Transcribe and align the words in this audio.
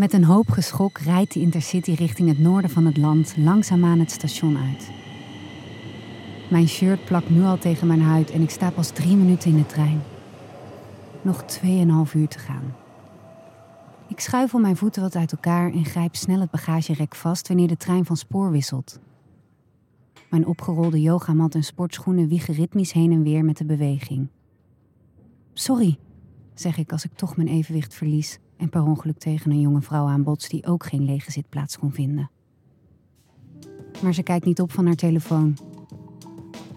Met 0.00 0.12
een 0.12 0.24
hoop 0.24 0.50
geschok 0.50 0.98
rijdt 0.98 1.32
de 1.32 1.40
Intercity 1.40 1.92
richting 1.92 2.28
het 2.28 2.38
noorden 2.38 2.70
van 2.70 2.86
het 2.86 2.96
land 2.96 3.36
langzaamaan 3.36 3.98
het 3.98 4.10
station 4.10 4.56
uit. 4.56 4.90
Mijn 6.50 6.68
shirt 6.68 7.04
plakt 7.04 7.30
nu 7.30 7.42
al 7.42 7.58
tegen 7.58 7.86
mijn 7.86 8.02
huid 8.02 8.30
en 8.30 8.42
ik 8.42 8.50
sta 8.50 8.70
pas 8.70 8.90
drie 8.90 9.16
minuten 9.16 9.50
in 9.50 9.56
de 9.56 9.66
trein. 9.66 10.02
Nog 11.22 11.42
2,5 11.42 12.14
uur 12.14 12.28
te 12.28 12.38
gaan. 12.38 12.74
Ik 14.08 14.20
schuifel 14.20 14.58
mijn 14.58 14.76
voeten 14.76 15.02
wat 15.02 15.16
uit 15.16 15.32
elkaar 15.32 15.72
en 15.72 15.84
grijp 15.84 16.16
snel 16.16 16.40
het 16.40 16.50
bagagerek 16.50 17.14
vast 17.14 17.48
wanneer 17.48 17.68
de 17.68 17.76
trein 17.76 18.04
van 18.04 18.16
spoor 18.16 18.50
wisselt. 18.50 18.98
Mijn 20.30 20.46
opgerolde 20.46 21.00
yogamat 21.00 21.54
en 21.54 21.64
sportschoenen 21.64 22.28
wiegen 22.28 22.54
ritmisch 22.54 22.92
heen 22.92 23.12
en 23.12 23.22
weer 23.22 23.44
met 23.44 23.56
de 23.56 23.64
beweging. 23.64 24.28
Sorry, 25.52 25.98
zeg 26.54 26.78
ik 26.78 26.92
als 26.92 27.04
ik 27.04 27.12
toch 27.14 27.36
mijn 27.36 27.48
evenwicht 27.48 27.94
verlies 27.94 28.38
en 28.60 28.68
per 28.68 28.82
ongeluk 28.82 29.18
tegen 29.18 29.50
een 29.50 29.60
jonge 29.60 29.82
vrouw 29.82 30.06
aanbots 30.06 30.48
die 30.48 30.66
ook 30.66 30.84
geen 30.84 31.04
lege 31.04 31.30
zitplaats 31.30 31.78
kon 31.78 31.92
vinden. 31.92 32.30
Maar 34.02 34.14
ze 34.14 34.22
kijkt 34.22 34.44
niet 34.44 34.60
op 34.60 34.72
van 34.72 34.86
haar 34.86 34.94
telefoon. 34.94 35.56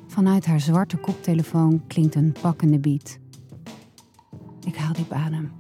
Vanuit 0.08 0.46
haar 0.46 0.60
zwarte 0.60 0.98
koptelefoon 0.98 1.82
klinkt 1.88 2.16
een 2.16 2.36
pakkende 2.42 2.80
beat. 2.80 3.18
Ik 4.66 4.76
haal 4.76 4.94
diep 4.94 5.12
adem. 5.12 5.52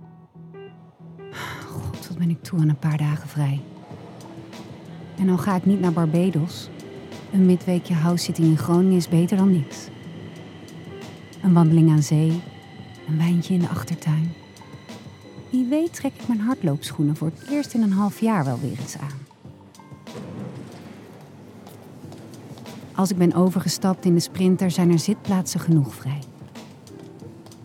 God, 1.65 2.07
wat 2.07 2.17
ben 2.17 2.29
ik 2.29 2.43
toe 2.43 2.59
aan 2.59 2.69
een 2.69 2.79
paar 2.79 2.97
dagen 2.97 3.29
vrij. 3.29 3.61
En 5.17 5.29
al 5.29 5.37
ga 5.37 5.55
ik 5.55 5.65
niet 5.65 5.79
naar 5.79 5.93
Barbados, 5.93 6.69
een 7.31 7.45
midweekje 7.45 7.93
house-sitting 7.93 8.47
in 8.47 8.57
Groningen 8.57 8.97
is 8.97 9.09
beter 9.09 9.37
dan 9.37 9.51
niks. 9.51 9.87
Een 11.41 11.53
wandeling 11.53 11.89
aan 11.89 12.03
zee, 12.03 12.41
een 13.07 13.17
wijntje 13.17 13.53
in 13.53 13.59
de 13.59 13.69
achtertuin. 13.69 14.42
Wie 15.53 15.65
weet 15.65 15.93
trek 15.93 16.13
ik 16.13 16.27
mijn 16.27 16.39
hardloopschoenen 16.39 17.15
voor 17.15 17.27
het 17.27 17.49
eerst 17.49 17.73
in 17.73 17.81
een 17.81 17.91
half 17.91 18.19
jaar 18.19 18.45
wel 18.45 18.59
weer 18.59 18.79
eens 18.79 18.97
aan. 18.97 19.17
Als 22.95 23.11
ik 23.11 23.17
ben 23.17 23.33
overgestapt 23.33 24.05
in 24.05 24.13
de 24.13 24.19
sprinter 24.19 24.71
zijn 24.71 24.91
er 24.91 24.99
zitplaatsen 24.99 25.59
genoeg 25.59 25.95
vrij. 25.95 26.19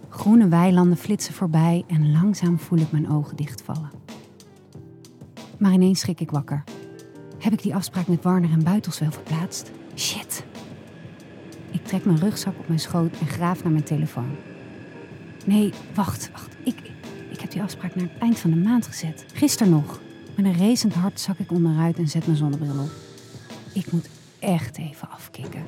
Groene 0.08 0.48
weilanden 0.48 0.96
flitsen 0.96 1.34
voorbij 1.34 1.84
en 1.86 2.12
langzaam 2.12 2.58
voel 2.58 2.78
ik 2.78 2.92
mijn 2.92 3.10
ogen 3.10 3.36
dichtvallen. 3.36 3.90
Maar 5.58 5.72
ineens 5.72 6.00
schrik 6.00 6.20
ik 6.20 6.30
wakker. 6.30 6.64
Heb 7.38 7.52
ik 7.52 7.62
die 7.62 7.74
afspraak 7.74 8.06
met 8.06 8.22
Warner 8.22 8.50
en 8.50 8.64
Buitels 8.64 8.98
wel 8.98 9.12
verplaatst? 9.12 9.70
Shit. 9.94 10.44
Ik 11.70 11.84
trek 11.84 12.04
mijn 12.04 12.18
rugzak 12.18 12.58
op 12.58 12.68
mijn 12.68 12.80
schoot 12.80 13.18
en 13.18 13.26
graaf 13.26 13.62
naar 13.62 13.72
mijn 13.72 13.84
telefoon. 13.84 14.36
Nee, 15.46 15.72
wacht, 15.94 16.30
wacht. 16.32 16.56
Ik, 16.64 16.96
ik 17.38 17.44
heb 17.44 17.52
die 17.52 17.62
afspraak 17.62 17.94
naar 17.94 18.08
het 18.08 18.18
eind 18.20 18.38
van 18.38 18.50
de 18.50 18.56
maand 18.56 18.86
gezet. 18.86 19.24
Gisteren 19.34 19.72
nog. 19.72 20.00
Met 20.36 20.44
een 20.44 20.58
racend 20.58 20.94
hart 20.94 21.20
zak 21.20 21.38
ik 21.38 21.52
onderuit 21.52 21.98
en 21.98 22.08
zet 22.08 22.26
mijn 22.26 22.38
zonnebril 22.38 22.80
op. 22.80 22.90
Ik 23.72 23.92
moet 23.92 24.08
echt 24.38 24.78
even 24.78 25.10
afkicken. 25.10 25.62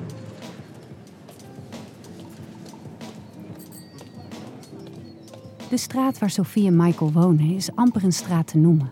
De 5.69 5.77
straat 5.77 6.19
waar 6.19 6.29
Sophie 6.29 6.67
en 6.67 6.75
Michael 6.75 7.11
wonen 7.11 7.55
is 7.55 7.75
amper 7.75 8.03
een 8.03 8.13
straat 8.13 8.47
te 8.47 8.57
noemen. 8.57 8.91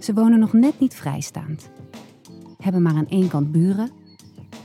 Ze 0.00 0.14
wonen 0.14 0.38
nog 0.38 0.52
net 0.52 0.80
niet 0.80 0.94
vrijstaand. 0.94 1.70
Hebben 2.58 2.82
maar 2.82 2.94
aan 2.94 3.08
één 3.08 3.28
kant 3.28 3.52
buren. 3.52 3.90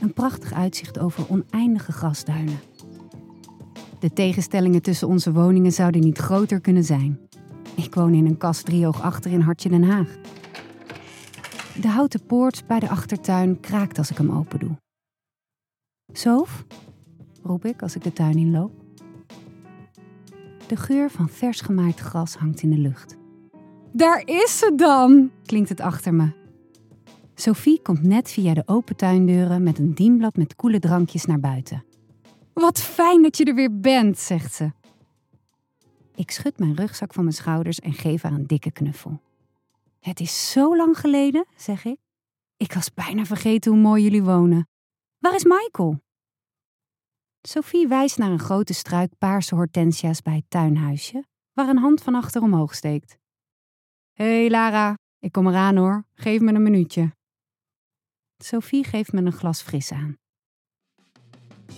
Een 0.00 0.12
prachtig 0.12 0.52
uitzicht 0.52 0.98
over 0.98 1.28
oneindige 1.28 1.92
grasduinen. 1.92 2.58
De 4.02 4.12
tegenstellingen 4.12 4.82
tussen 4.82 5.08
onze 5.08 5.32
woningen 5.32 5.72
zouden 5.72 6.00
niet 6.00 6.18
groter 6.18 6.60
kunnen 6.60 6.84
zijn. 6.84 7.18
Ik 7.76 7.94
woon 7.94 8.14
in 8.14 8.26
een 8.26 8.36
kast 8.36 8.64
driehoog 8.64 9.02
achter 9.02 9.30
in 9.30 9.40
Hartje 9.40 9.68
Den 9.68 9.82
Haag. 9.82 10.16
De 11.80 11.88
houten 11.88 12.26
poort 12.26 12.66
bij 12.66 12.80
de 12.80 12.88
achtertuin 12.88 13.60
kraakt 13.60 13.98
als 13.98 14.10
ik 14.10 14.16
hem 14.16 14.30
open 14.30 14.58
doe. 14.58 14.76
Sof? 16.12 16.64
roep 17.42 17.64
ik 17.64 17.82
als 17.82 17.96
ik 17.96 18.02
de 18.02 18.12
tuin 18.12 18.38
inloop. 18.38 18.72
De 20.66 20.76
geur 20.76 21.10
van 21.10 21.28
vers 21.28 21.60
gemaaid 21.60 21.98
gras 21.98 22.34
hangt 22.34 22.62
in 22.62 22.70
de 22.70 22.78
lucht. 22.78 23.16
Daar 23.92 24.22
is 24.24 24.58
ze 24.58 24.72
dan, 24.76 25.30
klinkt 25.44 25.68
het 25.68 25.80
achter 25.80 26.14
me. 26.14 26.32
Sophie 27.34 27.82
komt 27.82 28.02
net 28.02 28.30
via 28.30 28.54
de 28.54 28.62
open 28.66 28.96
tuindeuren 28.96 29.62
met 29.62 29.78
een 29.78 29.94
dienblad 29.94 30.36
met 30.36 30.56
koele 30.56 30.78
drankjes 30.78 31.24
naar 31.24 31.40
buiten. 31.40 31.90
Wat 32.54 32.80
fijn 32.80 33.22
dat 33.22 33.36
je 33.36 33.44
er 33.44 33.54
weer 33.54 33.80
bent, 33.80 34.18
zegt 34.18 34.54
ze. 34.54 34.72
Ik 36.14 36.30
schud 36.30 36.58
mijn 36.58 36.76
rugzak 36.76 37.14
van 37.14 37.24
mijn 37.24 37.36
schouders 37.36 37.80
en 37.80 37.92
geef 37.92 38.22
haar 38.22 38.32
een 38.32 38.46
dikke 38.46 38.70
knuffel. 38.70 39.20
Het 40.00 40.20
is 40.20 40.50
zo 40.50 40.76
lang 40.76 40.98
geleden, 40.98 41.46
zeg 41.56 41.84
ik. 41.84 41.98
Ik 42.56 42.72
was 42.72 42.94
bijna 42.94 43.24
vergeten 43.24 43.72
hoe 43.72 43.80
mooi 43.80 44.02
jullie 44.02 44.22
wonen. 44.22 44.68
Waar 45.18 45.34
is 45.34 45.44
Michael? 45.44 46.00
Sophie 47.42 47.88
wijst 47.88 48.18
naar 48.18 48.30
een 48.30 48.38
grote 48.38 48.74
struik 48.74 49.18
paarse 49.18 49.54
hortensia's 49.54 50.22
bij 50.22 50.34
het 50.34 50.44
tuinhuisje, 50.48 51.24
waar 51.52 51.68
een 51.68 51.78
hand 51.78 52.02
van 52.02 52.14
achter 52.14 52.42
omhoog 52.42 52.74
steekt. 52.74 53.18
Hé 54.12 54.24
hey 54.24 54.50
Lara, 54.50 54.98
ik 55.18 55.32
kom 55.32 55.48
eraan 55.48 55.76
hoor, 55.76 56.04
geef 56.14 56.40
me 56.40 56.52
een 56.52 56.62
minuutje. 56.62 57.14
Sophie 58.36 58.84
geeft 58.84 59.12
me 59.12 59.20
een 59.22 59.32
glas 59.32 59.62
fris 59.62 59.92
aan. 59.92 60.21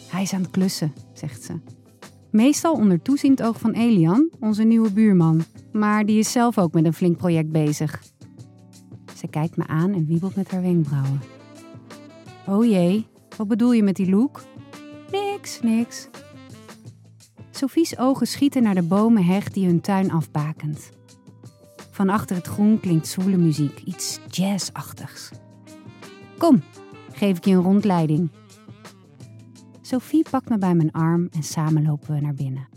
Hij 0.09 0.23
is 0.23 0.33
aan 0.33 0.43
het 0.43 0.51
klussen, 0.51 0.93
zegt 1.13 1.43
ze. 1.43 1.61
Meestal 2.31 2.75
onder 2.75 3.03
toeziend 3.03 3.43
oog 3.43 3.59
van 3.61 3.73
Elian, 3.73 4.31
onze 4.41 4.63
nieuwe 4.63 4.93
buurman, 4.93 5.45
maar 5.73 6.07
die 6.07 6.19
is 6.19 6.33
zelf 6.33 6.59
ook 6.59 6.73
met 6.73 6.85
een 6.85 6.95
flink 6.95 7.17
project 7.17 7.51
bezig. 7.51 8.03
Ze 9.17 9.27
kijkt 9.27 9.57
me 9.57 9.67
aan 9.67 9.93
en 9.93 10.07
wiebelt 10.07 10.37
met 10.37 10.51
haar 10.51 10.63
wenkbrauwen. 10.63 11.21
Oh 12.47 12.65
jee, 12.65 13.07
wat 13.37 13.49
bedoel 13.49 13.73
je 13.73 13.83
met 13.83 13.97
die 13.97 14.11
look? 14.11 14.43
Niks, 15.11 15.61
niks. 15.63 16.09
Sophie's 17.51 17.99
ogen 17.99 18.27
schieten 18.27 18.63
naar 18.63 18.75
de 18.75 18.83
bomenheg 18.83 19.51
die 19.51 19.67
hun 19.67 19.81
tuin 19.81 20.11
afbakent. 20.11 20.91
Van 21.91 22.09
achter 22.09 22.37
het 22.37 22.47
groen 22.47 22.81
klinkt 22.81 23.07
zwoele 23.07 23.37
muziek, 23.37 23.83
iets 23.85 24.19
jazzachtigs. 24.29 25.31
Kom, 26.39 26.63
geef 27.13 27.37
ik 27.37 27.45
je 27.45 27.55
een 27.55 27.63
rondleiding. 27.63 28.31
Sophie 29.87 30.31
pakt 30.31 30.49
me 30.49 30.59
bij 30.59 30.75
mijn 30.75 30.93
arm 30.93 31.29
en 31.31 31.43
samen 31.43 31.83
lopen 31.83 32.15
we 32.15 32.21
naar 32.21 32.35
binnen. 32.35 32.69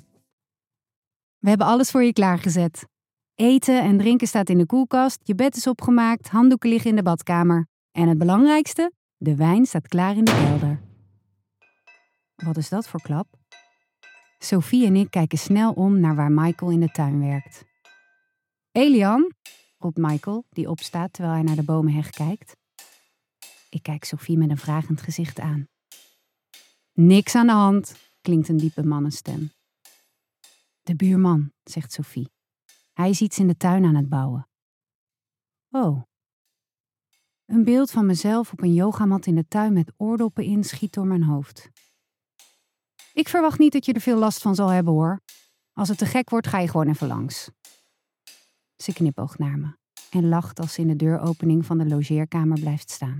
We 1.38 1.50
hebben 1.50 1.68
alles 1.68 1.92
voor 1.92 2.04
je 2.04 2.14
klaargezet. 2.14 2.88
Eten 3.36 3.82
en 3.82 3.98
drinken 3.98 4.28
staat 4.28 4.50
in 4.50 4.58
de 4.58 4.66
koelkast, 4.66 5.20
je 5.24 5.36
bed 5.36 5.56
is 5.56 5.68
opgemaakt, 5.68 6.30
handdoeken 6.30 6.70
liggen 6.70 6.90
in 6.90 6.96
de 6.96 7.04
badkamer. 7.04 7.68
En 7.92 8.08
het 8.08 8.18
belangrijkste, 8.18 8.92
de 9.18 9.36
wijn 9.36 9.66
staat 9.66 9.88
klaar 9.88 10.18
in 10.18 10.24
de 10.24 10.32
kelder. 10.32 10.82
Wat 12.36 12.58
is 12.58 12.70
dat 12.70 12.88
voor 12.88 13.02
klap? 13.02 13.28
Sophie 14.38 14.86
en 14.86 14.96
ik 14.96 15.10
kijken 15.10 15.38
snel 15.38 15.72
om 15.72 16.00
naar 16.00 16.16
waar 16.16 16.32
Michael 16.32 16.72
in 16.72 16.80
de 16.80 16.92
tuin 16.92 17.20
werkt. 17.20 17.64
Elian, 18.72 19.32
roept 19.78 19.98
Michael, 19.98 20.46
die 20.50 20.70
opstaat 20.70 21.14
terwijl 21.14 21.36
hij 21.36 21.44
naar 21.44 21.56
de 21.56 21.64
bomenheg 21.64 22.10
kijkt. 22.10 22.56
Ik 23.70 23.84
kijk 23.84 24.04
Sophie 24.04 24.38
met 24.38 24.50
een 24.50 24.58
vragend 24.58 25.02
gezicht 25.02 25.40
aan. 25.40 25.68
Niks 27.00 27.36
aan 27.36 27.48
de 27.48 27.54
hand, 27.54 27.96
klinkt 28.22 28.50
een 28.50 28.58
diepe 28.58 28.84
mannenstem. 28.84 29.52
De 30.82 30.96
buurman, 30.96 31.52
zegt 31.64 31.92
Sophie. 31.92 32.32
Hij 32.94 33.10
is 33.10 33.22
iets 33.22 33.40
in 33.40 33.48
de 33.48 33.58
tuin 33.58 33.86
aan 33.86 33.96
het 33.96 34.10
bouwen. 34.10 34.48
Oh. 35.70 36.02
Een 37.46 37.64
beeld 37.64 37.92
van 37.92 38.06
mezelf 38.06 38.52
op 38.52 38.62
een 38.62 38.74
yogamat 38.74 39.26
in 39.26 39.36
de 39.36 39.48
tuin 39.48 39.74
met 39.74 39.92
oordoppen 39.98 40.44
in 40.44 40.64
schiet 40.64 40.94
door 40.94 41.06
mijn 41.06 41.24
hoofd. 41.24 41.70
Ik 43.14 43.30
verwacht 43.30 43.60
niet 43.60 43.74
dat 43.74 43.86
je 43.86 43.94
er 43.94 44.02
veel 44.02 44.18
last 44.18 44.42
van 44.42 44.56
zal 44.56 44.68
hebben 44.68 44.94
hoor. 44.94 45.22
Als 45.74 45.90
het 45.90 45.98
te 45.98 46.06
gek 46.06 46.30
wordt, 46.30 46.48
ga 46.48 46.60
je 46.60 46.68
gewoon 46.68 46.88
even 46.88 47.08
langs. 47.08 47.50
Ze 48.76 48.94
knipoogt 48.94 49.38
naar 49.38 49.58
me 49.58 49.78
en 50.10 50.30
lacht 50.30 50.60
als 50.60 50.74
ze 50.74 50.82
in 50.82 50.88
de 50.88 50.96
deuropening 50.96 51.66
van 51.66 51.78
de 51.78 51.88
logeerkamer 51.88 52.60
blijft 52.60 52.92
staan. 52.92 53.18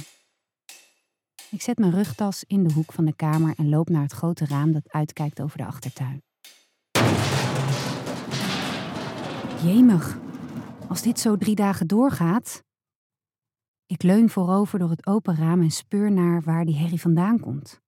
Ik 1.52 1.62
zet 1.62 1.78
mijn 1.78 1.92
rugtas 1.92 2.44
in 2.48 2.64
de 2.64 2.74
hoek 2.74 2.92
van 2.92 3.06
de 3.06 3.16
kamer 3.16 3.54
en 3.58 3.70
loop 3.70 3.90
naar 3.90 4.02
het 4.02 4.12
grote 4.12 4.46
raam 4.46 4.72
dat 4.72 4.92
uitkijkt 4.92 5.42
over 5.42 5.58
de 5.58 5.66
achtertuin. 5.66 6.24
Jemig, 9.64 10.18
als 10.88 11.02
dit 11.02 11.20
zo 11.20 11.38
drie 11.38 11.56
dagen 11.56 11.88
doorgaat. 11.88 12.64
Ik 13.86 14.04
leun 14.04 14.30
voorover 14.30 14.80
door 14.80 14.90
het 14.90 15.08
open 15.08 15.36
raam 15.36 15.62
en 15.62 15.72
speur 15.72 16.12
naar 16.12 16.42
waar 16.42 16.66
die 16.66 16.78
herrie 16.78 17.02
vandaan 17.02 17.40
komt. 17.40 17.82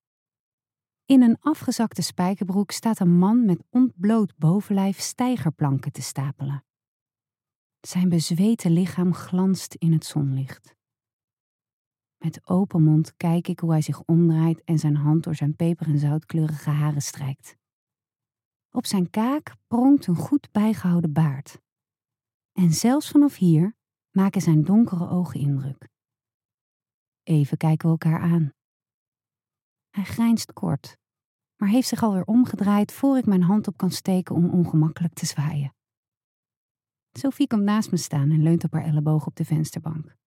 In 1.05 1.21
een 1.21 1.37
afgezakte 1.39 2.01
spijkerbroek 2.01 2.71
staat 2.71 2.99
een 2.99 3.17
man 3.17 3.45
met 3.45 3.63
ontbloot 3.69 4.33
bovenlijf 4.37 4.99
stijgerplanken 4.99 5.91
te 5.91 6.01
stapelen. 6.01 6.63
Zijn 7.79 8.09
bezweten 8.09 8.71
lichaam 8.71 9.13
glanst 9.13 9.73
in 9.73 9.93
het 9.93 10.05
zonlicht. 10.05 10.77
Met 12.19 12.47
open 12.47 12.83
mond 12.83 13.15
kijk 13.17 13.47
ik 13.47 13.59
hoe 13.59 13.71
hij 13.71 13.81
zich 13.81 14.03
omdraait 14.03 14.63
en 14.63 14.79
zijn 14.79 14.95
hand 14.95 15.23
door 15.23 15.35
zijn 15.35 15.55
peper- 15.55 15.87
en 15.87 15.99
zoutkleurige 15.99 16.69
haren 16.69 17.01
strijkt. 17.01 17.57
Op 18.71 18.85
zijn 18.85 19.09
kaak 19.09 19.55
pronkt 19.67 20.07
een 20.07 20.15
goed 20.15 20.51
bijgehouden 20.51 21.13
baard. 21.13 21.61
En 22.51 22.71
zelfs 22.71 23.09
vanaf 23.09 23.35
hier, 23.35 23.75
maken 24.11 24.41
zijn 24.41 24.63
donkere 24.63 25.09
ogen 25.09 25.39
indruk. 25.39 25.89
Even 27.23 27.57
kijken 27.57 27.85
we 27.85 27.91
elkaar 27.91 28.19
aan. 28.19 28.53
Hij 29.89 30.03
grijnst 30.03 30.53
kort, 30.53 30.97
maar 31.55 31.69
heeft 31.69 31.87
zich 31.87 32.03
alweer 32.03 32.25
omgedraaid 32.25 32.91
voor 32.91 33.17
ik 33.17 33.25
mijn 33.25 33.43
hand 33.43 33.67
op 33.67 33.77
kan 33.77 33.91
steken 33.91 34.35
om 34.35 34.49
ongemakkelijk 34.49 35.13
te 35.13 35.25
zwaaien. 35.25 35.73
Sophie 37.11 37.47
komt 37.47 37.63
naast 37.63 37.91
me 37.91 37.97
staan 37.97 38.31
en 38.31 38.43
leunt 38.43 38.63
op 38.63 38.73
haar 38.73 38.83
elleboog 38.83 39.25
op 39.25 39.35
de 39.35 39.45
vensterbank. 39.45 40.17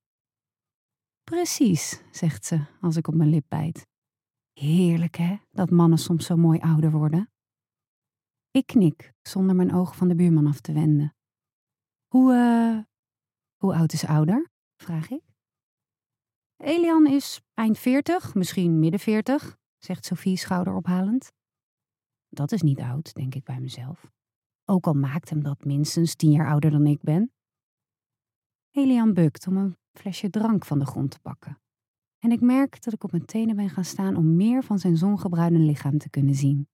Precies, 1.25 2.03
zegt 2.11 2.45
ze 2.45 2.65
als 2.81 2.97
ik 2.97 3.09
op 3.09 3.15
mijn 3.15 3.31
lip 3.31 3.45
bijt. 3.49 3.87
Heerlijk 4.53 5.17
hè, 5.17 5.37
dat 5.51 5.71
mannen 5.71 5.99
soms 5.99 6.27
zo 6.27 6.37
mooi 6.37 6.59
ouder 6.61 6.91
worden. 6.91 7.31
Ik 8.51 8.67
knik, 8.67 9.13
zonder 9.23 9.57
mijn 9.57 9.75
ogen 9.75 9.97
van 9.97 10.09
de 10.09 10.15
buurman 10.15 10.47
af 10.47 10.61
te 10.61 10.73
wenden. 10.73 11.15
Hoe, 12.07 12.33
uh, 12.33 12.79
hoe 13.57 13.75
oud 13.75 13.93
is 13.93 14.07
ouder? 14.07 14.51
vraag 14.77 15.11
ik. 15.11 15.23
Elian 16.57 17.07
is 17.07 17.41
eind 17.55 17.79
veertig, 17.79 18.35
misschien 18.35 18.79
midden 18.79 19.01
veertig, 19.01 19.57
zegt 19.79 20.05
Sophie 20.05 20.37
schouderophalend. 20.37 21.33
Dat 22.29 22.53
is 22.53 22.63
niet 22.63 22.81
oud, 22.81 23.15
denk 23.15 23.35
ik 23.35 23.45
bij 23.45 23.61
mezelf. 23.61 24.11
Ook 24.65 24.87
al 24.87 24.95
maakt 24.95 25.31
hem 25.31 25.43
dat 25.43 25.65
minstens 25.65 26.15
tien 26.15 26.31
jaar 26.31 26.49
ouder 26.49 26.71
dan 26.71 26.87
ik 26.87 27.03
ben. 27.03 27.33
Elian 28.71 29.15
bukt 29.15 29.47
om 29.47 29.57
een 29.57 29.77
flesje 29.93 30.31
drank 30.31 30.65
van 30.65 30.79
de 30.79 30.87
grond 30.87 31.11
te 31.11 31.19
pakken. 31.19 31.61
En 32.19 32.31
ik 32.33 32.41
merk 32.41 32.83
dat 32.83 32.93
ik 32.93 33.05
op 33.05 33.11
mijn 33.11 33.25
tenen 33.25 33.57
ben 33.57 33.71
gaan 33.71 33.85
staan 33.85 34.17
om 34.17 34.37
meer 34.37 34.65
van 34.65 34.79
zijn 34.79 34.97
zongebruine 34.97 35.59
lichaam 35.59 35.99
te 35.99 36.11
kunnen 36.11 36.35
zien. 36.35 36.69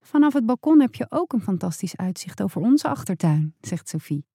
Vanaf 0.00 0.32
het 0.32 0.46
balkon 0.46 0.80
heb 0.80 0.94
je 0.94 1.06
ook 1.08 1.32
een 1.32 1.42
fantastisch 1.42 1.96
uitzicht 1.96 2.42
over 2.42 2.60
onze 2.60 2.88
achtertuin, 2.88 3.54
zegt 3.60 3.88
Sophie. 3.88 4.26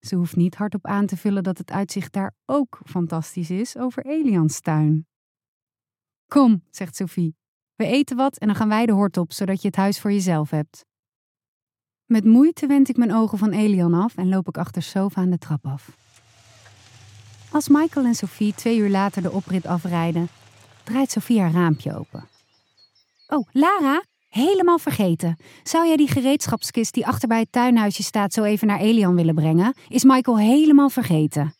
Ze 0.00 0.16
hoeft 0.16 0.36
niet 0.36 0.54
hardop 0.54 0.86
aan 0.86 1.06
te 1.06 1.16
vullen 1.16 1.42
dat 1.42 1.58
het 1.58 1.70
uitzicht 1.70 2.12
daar 2.12 2.34
ook 2.46 2.80
fantastisch 2.84 3.50
is 3.50 3.76
over 3.76 4.06
Elians 4.06 4.60
tuin. 4.60 5.06
Kom, 6.26 6.64
zegt 6.70 6.96
Sophie. 6.96 7.36
We 7.74 7.86
eten 7.86 8.16
wat 8.16 8.38
en 8.38 8.46
dan 8.46 8.56
gaan 8.56 8.68
wij 8.68 8.86
de 8.86 8.92
hort 8.92 9.16
op, 9.16 9.32
zodat 9.32 9.60
je 9.62 9.66
het 9.66 9.76
huis 9.76 10.00
voor 10.00 10.12
jezelf 10.12 10.50
hebt. 10.50 10.84
Met 12.04 12.24
moeite 12.24 12.66
wend 12.66 12.88
ik 12.88 12.96
mijn 12.96 13.12
ogen 13.12 13.38
van 13.38 13.50
Elian 13.50 13.94
af 13.94 14.16
en 14.16 14.28
loop 14.28 14.48
ik 14.48 14.58
achter 14.58 14.82
Sofa 14.82 15.20
aan 15.20 15.30
de 15.30 15.38
trap 15.38 15.66
af. 15.66 15.96
Als 17.52 17.68
Michael 17.68 18.06
en 18.06 18.14
Sophie 18.14 18.54
twee 18.54 18.78
uur 18.78 18.88
later 18.88 19.22
de 19.22 19.30
oprit 19.30 19.66
afrijden, 19.66 20.28
draait 20.84 21.10
Sophie 21.10 21.40
haar 21.40 21.52
raampje 21.52 21.98
open. 21.98 22.28
Oh, 23.28 23.48
Lara, 23.52 24.02
helemaal 24.28 24.78
vergeten. 24.78 25.36
Zou 25.62 25.86
jij 25.86 25.96
die 25.96 26.08
gereedschapskist 26.08 26.94
die 26.94 27.06
achter 27.06 27.28
bij 27.28 27.38
het 27.38 27.52
tuinhuisje 27.52 28.02
staat 28.02 28.32
zo 28.32 28.42
even 28.42 28.66
naar 28.66 28.80
Elian 28.80 29.14
willen 29.14 29.34
brengen? 29.34 29.74
Is 29.88 30.04
Michael 30.04 30.38
helemaal 30.38 30.90
vergeten. 30.90 31.54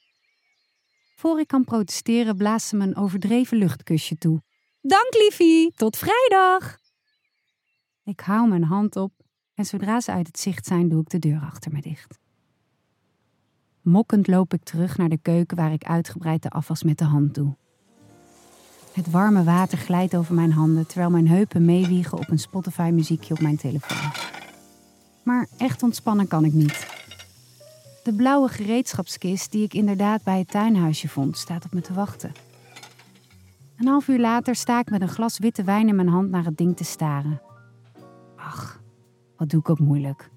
Voor 1.17 1.41
ik 1.41 1.47
kan 1.47 1.65
protesteren, 1.65 2.37
blaast 2.37 2.67
ze 2.67 2.77
me 2.77 2.85
een 2.85 2.97
overdreven 2.97 3.59
luchtkusje 3.59 4.17
toe. 4.19 4.43
Dank, 4.81 5.15
liefie. 5.15 5.73
Tot 5.77 5.97
vrijdag. 5.97 6.79
Ik 8.05 8.21
hou 8.21 8.49
mijn 8.49 8.65
hand 8.65 8.97
op 8.97 9.13
en 9.55 9.65
zodra 9.65 10.01
ze 10.01 10.11
uit 10.11 10.27
het 10.27 10.39
zicht 10.39 10.67
zijn, 10.67 10.89
doe 10.89 11.01
ik 11.01 11.09
de 11.09 11.19
deur 11.19 11.41
achter 11.41 11.73
me 11.73 11.81
dicht. 11.81 12.20
Mokkend 13.83 14.27
loop 14.27 14.55
ik 14.55 14.65
terug 14.65 14.97
naar 14.97 15.09
de 15.09 15.19
keuken 15.23 15.57
waar 15.57 15.73
ik 15.73 15.85
uitgebreid 15.85 16.43
de 16.43 16.51
afwas 16.51 16.83
met 16.83 16.99
de 16.99 17.05
hand 17.05 17.35
doe. 17.35 17.57
Het 18.93 19.11
warme 19.11 19.45
water 19.45 19.79
glijdt 19.79 20.17
over 20.17 20.35
mijn 20.35 20.53
handen 20.53 20.87
terwijl 20.87 21.11
mijn 21.11 21.29
heupen 21.29 21.65
meewiegen 21.65 22.19
op 22.19 22.31
een 22.31 22.39
Spotify-muziekje 22.39 23.35
op 23.35 23.41
mijn 23.41 23.57
telefoon. 23.57 24.11
Maar 25.23 25.49
echt 25.57 25.83
ontspannen 25.83 26.29
kan 26.29 26.45
ik 26.45 26.53
niet. 26.53 26.87
De 28.03 28.15
blauwe 28.15 28.49
gereedschapskist 28.49 29.53
die 29.53 29.65
ik 29.65 29.75
inderdaad 29.75 30.23
bij 30.23 30.39
het 30.39 30.51
tuinhuisje 30.51 31.09
vond, 31.09 31.39
staat 31.39 31.65
op 31.65 31.73
me 31.73 31.81
te 31.81 31.93
wachten. 31.93 32.33
Een 33.79 33.87
half 33.87 34.09
uur 34.09 34.19
later 34.19 34.55
sta 34.55 34.81
ik 34.81 34.91
met 34.91 35.01
een 35.01 35.09
glas 35.09 35.39
witte 35.39 35.65
wijn 35.65 35.89
in 35.89 35.97
mijn 35.97 36.09
hand 36.09 36.31
naar 36.31 36.45
het 36.45 36.57
ding 36.57 36.77
te 36.77 36.85
staren. 36.85 37.41
Ach, 38.37 38.81
wat 39.37 39.49
doe 39.49 39.61
ik 39.61 39.71
ook 39.71 39.79
moeilijk. 39.79 40.31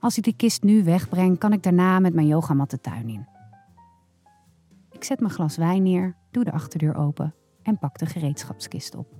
Als 0.00 0.18
ik 0.18 0.24
de 0.24 0.36
kist 0.36 0.62
nu 0.62 0.84
wegbreng, 0.84 1.38
kan 1.38 1.52
ik 1.52 1.62
daarna 1.62 1.98
met 1.98 2.14
mijn 2.14 2.26
yogamat 2.26 2.70
de 2.70 2.80
tuin 2.80 3.08
in. 3.08 3.26
Ik 4.90 5.04
zet 5.04 5.20
mijn 5.20 5.32
glas 5.32 5.56
wijn 5.56 5.82
neer, 5.82 6.16
doe 6.30 6.44
de 6.44 6.52
achterdeur 6.52 6.96
open 6.96 7.34
en 7.62 7.78
pak 7.78 7.98
de 7.98 8.06
gereedschapskist 8.06 8.94
op. 8.94 9.14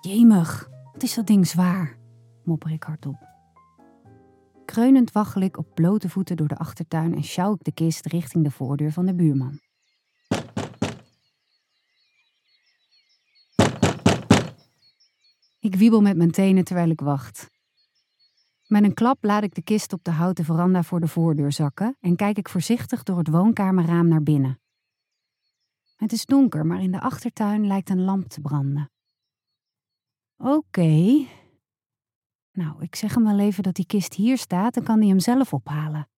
Jemig, 0.00 0.70
wat 0.92 1.02
is 1.02 1.14
dat 1.14 1.26
ding 1.26 1.46
zwaar, 1.46 1.98
mopper 2.44 2.70
ik 2.70 2.82
hardop. 2.82 3.16
Kreunend 4.64 5.12
waggel 5.12 5.42
ik 5.42 5.58
op 5.58 5.74
blote 5.74 6.08
voeten 6.08 6.36
door 6.36 6.48
de 6.48 6.58
achtertuin 6.58 7.14
en 7.14 7.24
sjouw 7.24 7.54
ik 7.54 7.64
de 7.64 7.72
kist 7.72 8.06
richting 8.06 8.44
de 8.44 8.50
voordeur 8.50 8.92
van 8.92 9.06
de 9.06 9.14
buurman. 9.14 9.60
Ik 15.60 15.74
wiebel 15.74 16.00
met 16.00 16.16
mijn 16.16 16.30
tenen 16.30 16.64
terwijl 16.64 16.90
ik 16.90 17.00
wacht. 17.00 17.55
Met 18.66 18.84
een 18.84 18.94
klap 18.94 19.24
laat 19.24 19.42
ik 19.42 19.54
de 19.54 19.62
kist 19.62 19.92
op 19.92 20.04
de 20.04 20.10
houten 20.10 20.44
veranda 20.44 20.82
voor 20.82 21.00
de 21.00 21.08
voordeur 21.08 21.52
zakken 21.52 21.96
en 22.00 22.16
kijk 22.16 22.38
ik 22.38 22.48
voorzichtig 22.48 23.02
door 23.02 23.18
het 23.18 23.28
woonkamerraam 23.28 24.08
naar 24.08 24.22
binnen. 24.22 24.60
Het 25.96 26.12
is 26.12 26.26
donker, 26.26 26.66
maar 26.66 26.82
in 26.82 26.92
de 26.92 27.00
achtertuin 27.00 27.66
lijkt 27.66 27.90
een 27.90 28.02
lamp 28.02 28.28
te 28.28 28.40
branden. 28.40 28.90
Oké. 30.36 31.26
Nou, 32.52 32.82
ik 32.82 32.94
zeg 32.94 33.14
hem 33.14 33.24
wel 33.24 33.38
even 33.38 33.62
dat 33.62 33.74
die 33.74 33.86
kist 33.86 34.14
hier 34.14 34.38
staat, 34.38 34.74
dan 34.74 34.84
kan 34.84 34.98
hij 34.98 35.08
hem 35.08 35.20
zelf 35.20 35.52
ophalen. 35.52 36.08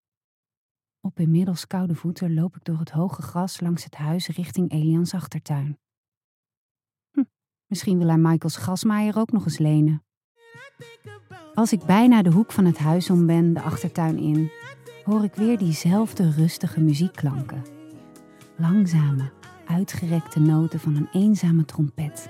Op 1.01 1.21
inmiddels 1.21 1.67
koude 1.67 1.95
voeten 1.95 2.35
loop 2.35 2.57
ik 2.57 2.65
door 2.65 2.79
het 2.79 2.91
hoge 2.91 3.23
gras 3.23 3.61
langs 3.61 3.85
het 3.85 3.95
huis 3.95 4.29
richting 4.29 4.71
Elians 4.71 5.15
achtertuin. 5.15 5.79
Hm, 7.11 7.25
misschien 7.67 7.99
wil 7.99 8.09
hij 8.09 8.19
Michaels 8.19 8.57
grasmaaier 8.57 9.19
ook 9.19 9.33
nog 9.33 9.45
eens 9.45 9.59
lenen. 9.59 10.08
Als 11.55 11.73
ik 11.73 11.85
bijna 11.85 12.23
de 12.23 12.31
hoek 12.31 12.53
van 12.53 12.65
het 12.65 12.79
huis 12.79 13.11
om 13.11 13.27
ben, 13.27 13.53
de 13.53 13.63
achtertuin 13.63 14.19
in, 14.19 14.51
hoor 15.05 15.25
ik 15.25 15.35
weer 15.35 15.59
diezelfde 15.59 16.31
rustige 16.31 16.81
muziekklanken. 16.81 17.65
Langzame, 18.57 19.31
uitgerekte 19.67 20.41
noten 20.41 20.81
van 20.81 20.97
een 20.97 21.09
eenzame 21.13 21.65
trompet. 21.65 22.29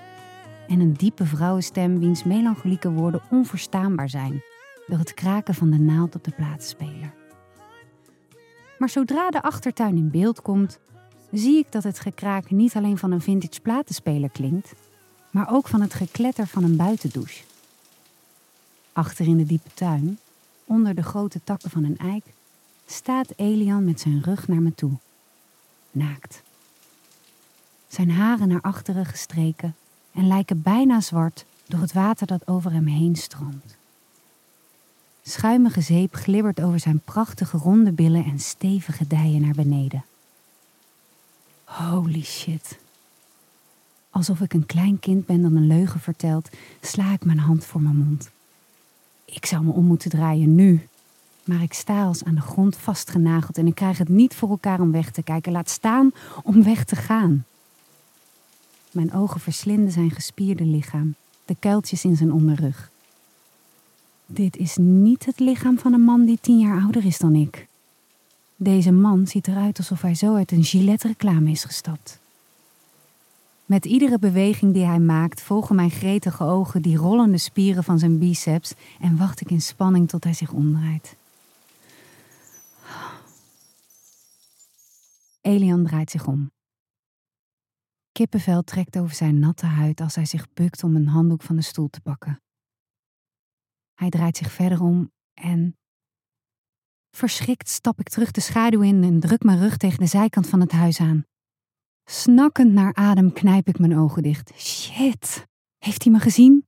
En 0.69 0.81
een 0.81 0.93
diepe 0.93 1.27
vrouwenstem 1.27 1.99
wiens 1.99 2.25
melancholieke 2.25 2.91
woorden 2.91 3.23
onverstaanbaar 3.31 4.09
zijn 4.09 4.43
door 4.87 4.99
het 4.99 5.15
kraken 5.15 5.55
van 5.55 5.71
de 5.71 5.79
naald 5.79 6.15
op 6.15 6.25
de 6.25 6.33
platenspeler. 6.37 7.15
Maar 8.79 8.89
zodra 8.89 9.31
de 9.31 9.43
achtertuin 9.43 9.97
in 9.97 10.11
beeld 10.11 10.43
komt, 10.43 10.79
zie 11.33 11.59
ik 11.59 11.73
dat 11.73 11.85
het 11.85 12.01
gekraak 12.01 12.51
niet 12.51 12.75
alleen 12.75 12.99
van 12.99 13.11
een 13.11 13.21
vintage 13.21 13.61
platenspeler 13.61 14.31
klinkt, 14.31 14.75
maar 15.31 15.51
ook 15.51 15.69
van 15.69 15.81
het 15.81 15.95
gekletter 15.95 16.47
van 16.47 16.65
een 16.65 16.77
buitendouche. 16.77 17.45
Achter 18.99 19.27
in 19.27 19.37
de 19.37 19.47
diepe 19.47 19.69
tuin, 19.75 20.19
onder 20.65 20.95
de 20.95 21.03
grote 21.03 21.41
takken 21.45 21.71
van 21.71 21.85
een 21.85 21.99
eik, 21.99 22.25
staat 22.87 23.33
Elian 23.37 23.85
met 23.85 24.01
zijn 24.01 24.23
rug 24.23 24.49
naar 24.49 24.61
me 24.61 24.75
toe. 24.75 24.93
Naakt. 25.91 26.43
Zijn 27.89 28.11
haren 28.11 28.49
naar 28.49 28.61
achteren 28.61 29.07
gestreken 29.07 29.75
en 30.13 30.27
lijken 30.27 30.63
bijna 30.63 31.01
zwart 31.01 31.45
door 31.67 31.81
het 31.81 31.93
water 31.93 32.27
dat 32.27 32.49
over 32.49 32.73
hem 32.73 32.87
heen 32.87 33.17
stroomt. 33.17 33.77
Schuimige 35.23 35.81
zeep 35.81 36.15
glibbert 36.15 36.61
over 36.61 36.81
zijn 36.81 37.01
prachtige 37.01 37.57
ronde 37.57 37.93
billen 37.93 38.25
en 38.25 38.39
stevige 38.39 39.07
dijen 39.07 39.41
naar 39.41 39.55
beneden. 39.55 40.05
Holy 41.65 42.25
shit. 42.25 42.79
Alsof 44.11 44.41
ik 44.41 44.53
een 44.53 44.67
klein 44.67 44.99
kind 44.99 45.27
ben 45.27 45.43
dat 45.43 45.53
een 45.53 45.67
leugen 45.67 46.01
vertelt, 46.01 46.51
sla 46.81 47.13
ik 47.13 47.25
mijn 47.25 47.39
hand 47.39 47.65
voor 47.65 47.81
mijn 47.81 47.97
mond. 47.97 48.31
Ik 49.31 49.47
zou 49.47 49.65
me 49.65 49.73
om 49.73 49.85
moeten 49.85 50.11
draaien 50.11 50.55
nu. 50.55 50.89
Maar 51.45 51.63
ik 51.63 51.73
sta 51.73 52.05
als 52.05 52.25
aan 52.25 52.35
de 52.35 52.41
grond 52.41 52.77
vastgenageld 52.77 53.59
en 53.59 53.67
ik 53.67 53.75
krijg 53.75 53.99
het 53.99 54.09
niet 54.09 54.35
voor 54.35 54.51
elkaar 54.51 54.81
om 54.81 54.93
weg 54.93 55.11
te 55.11 55.23
kijken. 55.23 55.53
Laat 55.53 55.71
staan 55.71 56.13
om 56.43 56.63
weg 56.63 56.85
te 56.85 56.97
gaan. 56.97 57.45
Mijn 58.91 59.13
ogen 59.13 59.41
verslinden 59.41 59.93
zijn 59.93 60.11
gespierde 60.11 60.65
lichaam, 60.65 61.15
de 61.45 61.57
kuiltjes 61.59 62.05
in 62.05 62.17
zijn 62.17 62.33
onderrug. 62.33 62.91
Dit 64.27 64.57
is 64.57 64.77
niet 64.77 65.25
het 65.25 65.39
lichaam 65.41 65.79
van 65.79 65.93
een 65.93 66.01
man 66.01 66.25
die 66.25 66.39
tien 66.41 66.59
jaar 66.59 66.83
ouder 66.83 67.05
is 67.05 67.19
dan 67.19 67.35
ik. 67.35 67.67
Deze 68.57 68.93
man 68.93 69.27
ziet 69.27 69.49
eruit 69.49 69.79
alsof 69.79 70.03
hij 70.03 70.15
zo 70.15 70.35
uit 70.35 70.53
een 70.53 70.65
Gillette-reclame 70.65 71.51
is 71.51 71.65
gestapt. 71.65 72.19
Met 73.69 73.85
iedere 73.85 74.19
beweging 74.19 74.73
die 74.73 74.85
hij 74.85 74.99
maakt 74.99 75.43
volgen 75.43 75.77
mijn 75.77 75.91
gretige 75.91 76.45
ogen 76.45 76.83
die 76.83 76.97
rollende 76.97 77.39
spieren 77.39 77.85
van 77.85 77.99
zijn 77.99 78.19
biceps 78.19 78.75
en 79.01 79.17
wacht 79.17 79.41
ik 79.41 79.51
in 79.51 79.61
spanning 79.61 80.09
tot 80.09 80.25
hij 80.25 80.33
zich 80.33 80.53
omdraait. 80.53 81.17
Elian 85.41 85.85
draait 85.85 86.11
zich 86.11 86.27
om. 86.27 86.51
Kippenvel 88.13 88.63
trekt 88.63 88.99
over 88.99 89.15
zijn 89.15 89.39
natte 89.39 89.67
huid 89.67 90.01
als 90.01 90.15
hij 90.15 90.27
zich 90.27 90.53
bukt 90.53 90.85
om 90.85 90.97
een 90.97 91.09
handdoek 91.09 91.43
van 91.43 91.57
de 91.57 91.63
stoel 91.63 91.89
te 91.89 92.01
pakken. 92.01 92.41
Hij 93.95 94.09
draait 94.09 94.37
zich 94.37 94.53
verder 94.53 94.83
om 94.83 95.11
en 95.35 95.77
Verschrikt 97.11 97.69
stap 97.69 98.01
ik 98.01 98.09
terug 98.09 98.31
de 98.31 98.41
schaduw 98.41 98.83
in 98.83 99.05
en 99.05 99.21
druk 99.21 99.43
mijn 99.43 99.59
rug 99.59 99.77
tegen 99.77 99.99
de 99.99 100.07
zijkant 100.07 100.49
van 100.49 100.61
het 100.61 100.73
huis 100.73 101.01
aan. 101.01 101.25
Snakkend 102.11 102.73
naar 102.73 102.95
adem 102.95 103.33
knijp 103.33 103.69
ik 103.69 103.79
mijn 103.79 103.99
ogen 103.99 104.23
dicht. 104.23 104.53
Shit, 104.55 105.47
heeft 105.79 106.05
hij 106.05 106.13
me 106.13 106.19
gezien? 106.19 106.67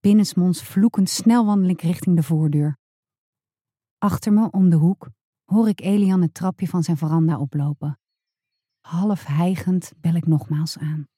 Binnensmonds 0.00 0.62
vloekend 0.62 1.08
snel 1.08 1.46
wandel 1.46 1.68
ik 1.68 1.82
richting 1.82 2.16
de 2.16 2.22
voordeur. 2.22 2.78
Achter 3.98 4.32
me, 4.32 4.50
om 4.50 4.70
de 4.70 4.76
hoek, 4.76 5.08
hoor 5.44 5.68
ik 5.68 5.80
Elian 5.80 6.22
het 6.22 6.34
trapje 6.34 6.68
van 6.68 6.82
zijn 6.82 6.96
veranda 6.96 7.38
oplopen. 7.38 7.98
Half 8.80 9.24
hijgend 9.24 9.92
bel 9.96 10.14
ik 10.14 10.26
nogmaals 10.26 10.78
aan. 10.78 11.08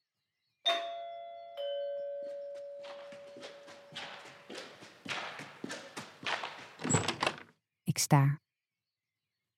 Ik 7.82 7.98
sta. 7.98 8.40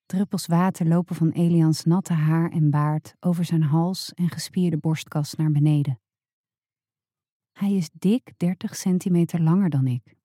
Druppels 0.06 0.46
water 0.46 0.86
lopen 0.86 1.16
van 1.16 1.30
Elians 1.30 1.84
natte 1.84 2.12
haar 2.12 2.50
en 2.50 2.70
baard 2.70 3.14
over 3.20 3.44
zijn 3.44 3.62
hals 3.62 4.12
en 4.12 4.28
gespierde 4.28 4.78
borstkas 4.78 5.34
naar 5.34 5.50
beneden. 5.50 6.00
Hij 7.52 7.72
is 7.72 7.90
dik 7.92 8.32
30 8.36 8.76
centimeter 8.76 9.40
langer 9.40 9.70
dan 9.70 9.86
ik. 9.86 10.16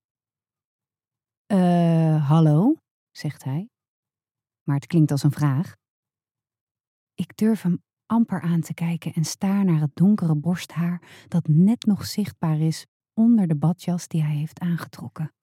Eh, 1.46 2.30
hallo, 2.30 2.76
zegt 3.12 3.44
hij. 3.44 3.70
Maar 4.64 4.76
het 4.76 4.88
klinkt 4.88 5.12
als 5.12 5.24
een 5.24 5.32
vraag. 5.32 5.76
Ik 7.14 7.38
durf 7.38 7.62
hem 7.62 7.84
amper 8.06 8.42
aan 8.42 8.62
te 8.62 8.74
kijken 8.74 9.14
en 9.14 9.24
staar 9.24 9.66
naar 9.66 9.82
het 9.82 9.96
donkere 9.96 10.36
borsthaar 10.36 11.26
dat 11.28 11.48
net 11.48 11.86
nog 11.86 12.06
zichtbaar 12.06 12.60
is 12.60 12.86
onder 13.14 13.48
de 13.48 13.56
badjas 13.56 14.08
die 14.08 14.24
hij 14.24 14.36
heeft 14.36 14.60
aangetrokken. 14.60 15.34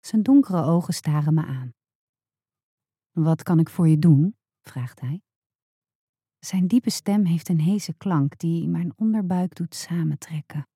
Zijn 0.00 0.22
donkere 0.22 0.62
ogen 0.62 0.94
staren 0.94 1.34
me 1.34 1.44
aan. 1.44 1.72
Wat 3.12 3.42
kan 3.42 3.58
ik 3.58 3.70
voor 3.70 3.88
je 3.88 3.98
doen? 3.98 4.36
vraagt 4.60 5.00
hij. 5.00 5.22
Zijn 6.38 6.66
diepe 6.66 6.90
stem 6.90 7.24
heeft 7.24 7.48
een 7.48 7.60
heese 7.60 7.94
klank 7.94 8.38
die 8.38 8.68
mijn 8.68 8.92
onderbuik 8.96 9.54
doet 9.54 9.74
samentrekken. 9.74 10.68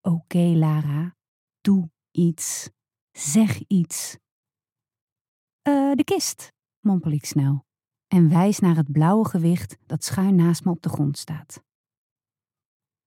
Oké, 0.00 0.38
Lara, 0.38 1.16
doe 1.60 1.90
iets. 2.10 2.70
Zeg 3.12 3.60
iets. 3.66 4.16
Uh, 5.68 5.92
de 5.92 6.04
kist, 6.04 6.52
mompel 6.80 7.10
ik 7.10 7.24
snel 7.24 7.66
en 8.08 8.28
wijs 8.28 8.58
naar 8.58 8.76
het 8.76 8.92
blauwe 8.92 9.28
gewicht 9.28 9.76
dat 9.86 10.04
schuin 10.04 10.34
naast 10.34 10.64
me 10.64 10.70
op 10.70 10.82
de 10.82 10.88
grond 10.88 11.18
staat. 11.18 11.62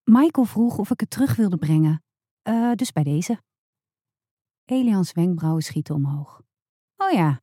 Michael 0.03 0.45
vroeg 0.45 0.77
of 0.77 0.91
ik 0.91 0.99
het 0.99 1.09
terug 1.09 1.35
wilde 1.35 1.57
brengen, 1.57 2.03
uh, 2.43 2.73
dus 2.73 2.91
bij 2.91 3.03
deze. 3.03 3.41
Elians 4.65 5.11
wenkbrauwen 5.11 5.63
schieten 5.63 5.95
omhoog. 5.95 6.41
Oh 6.97 7.11
ja, 7.11 7.41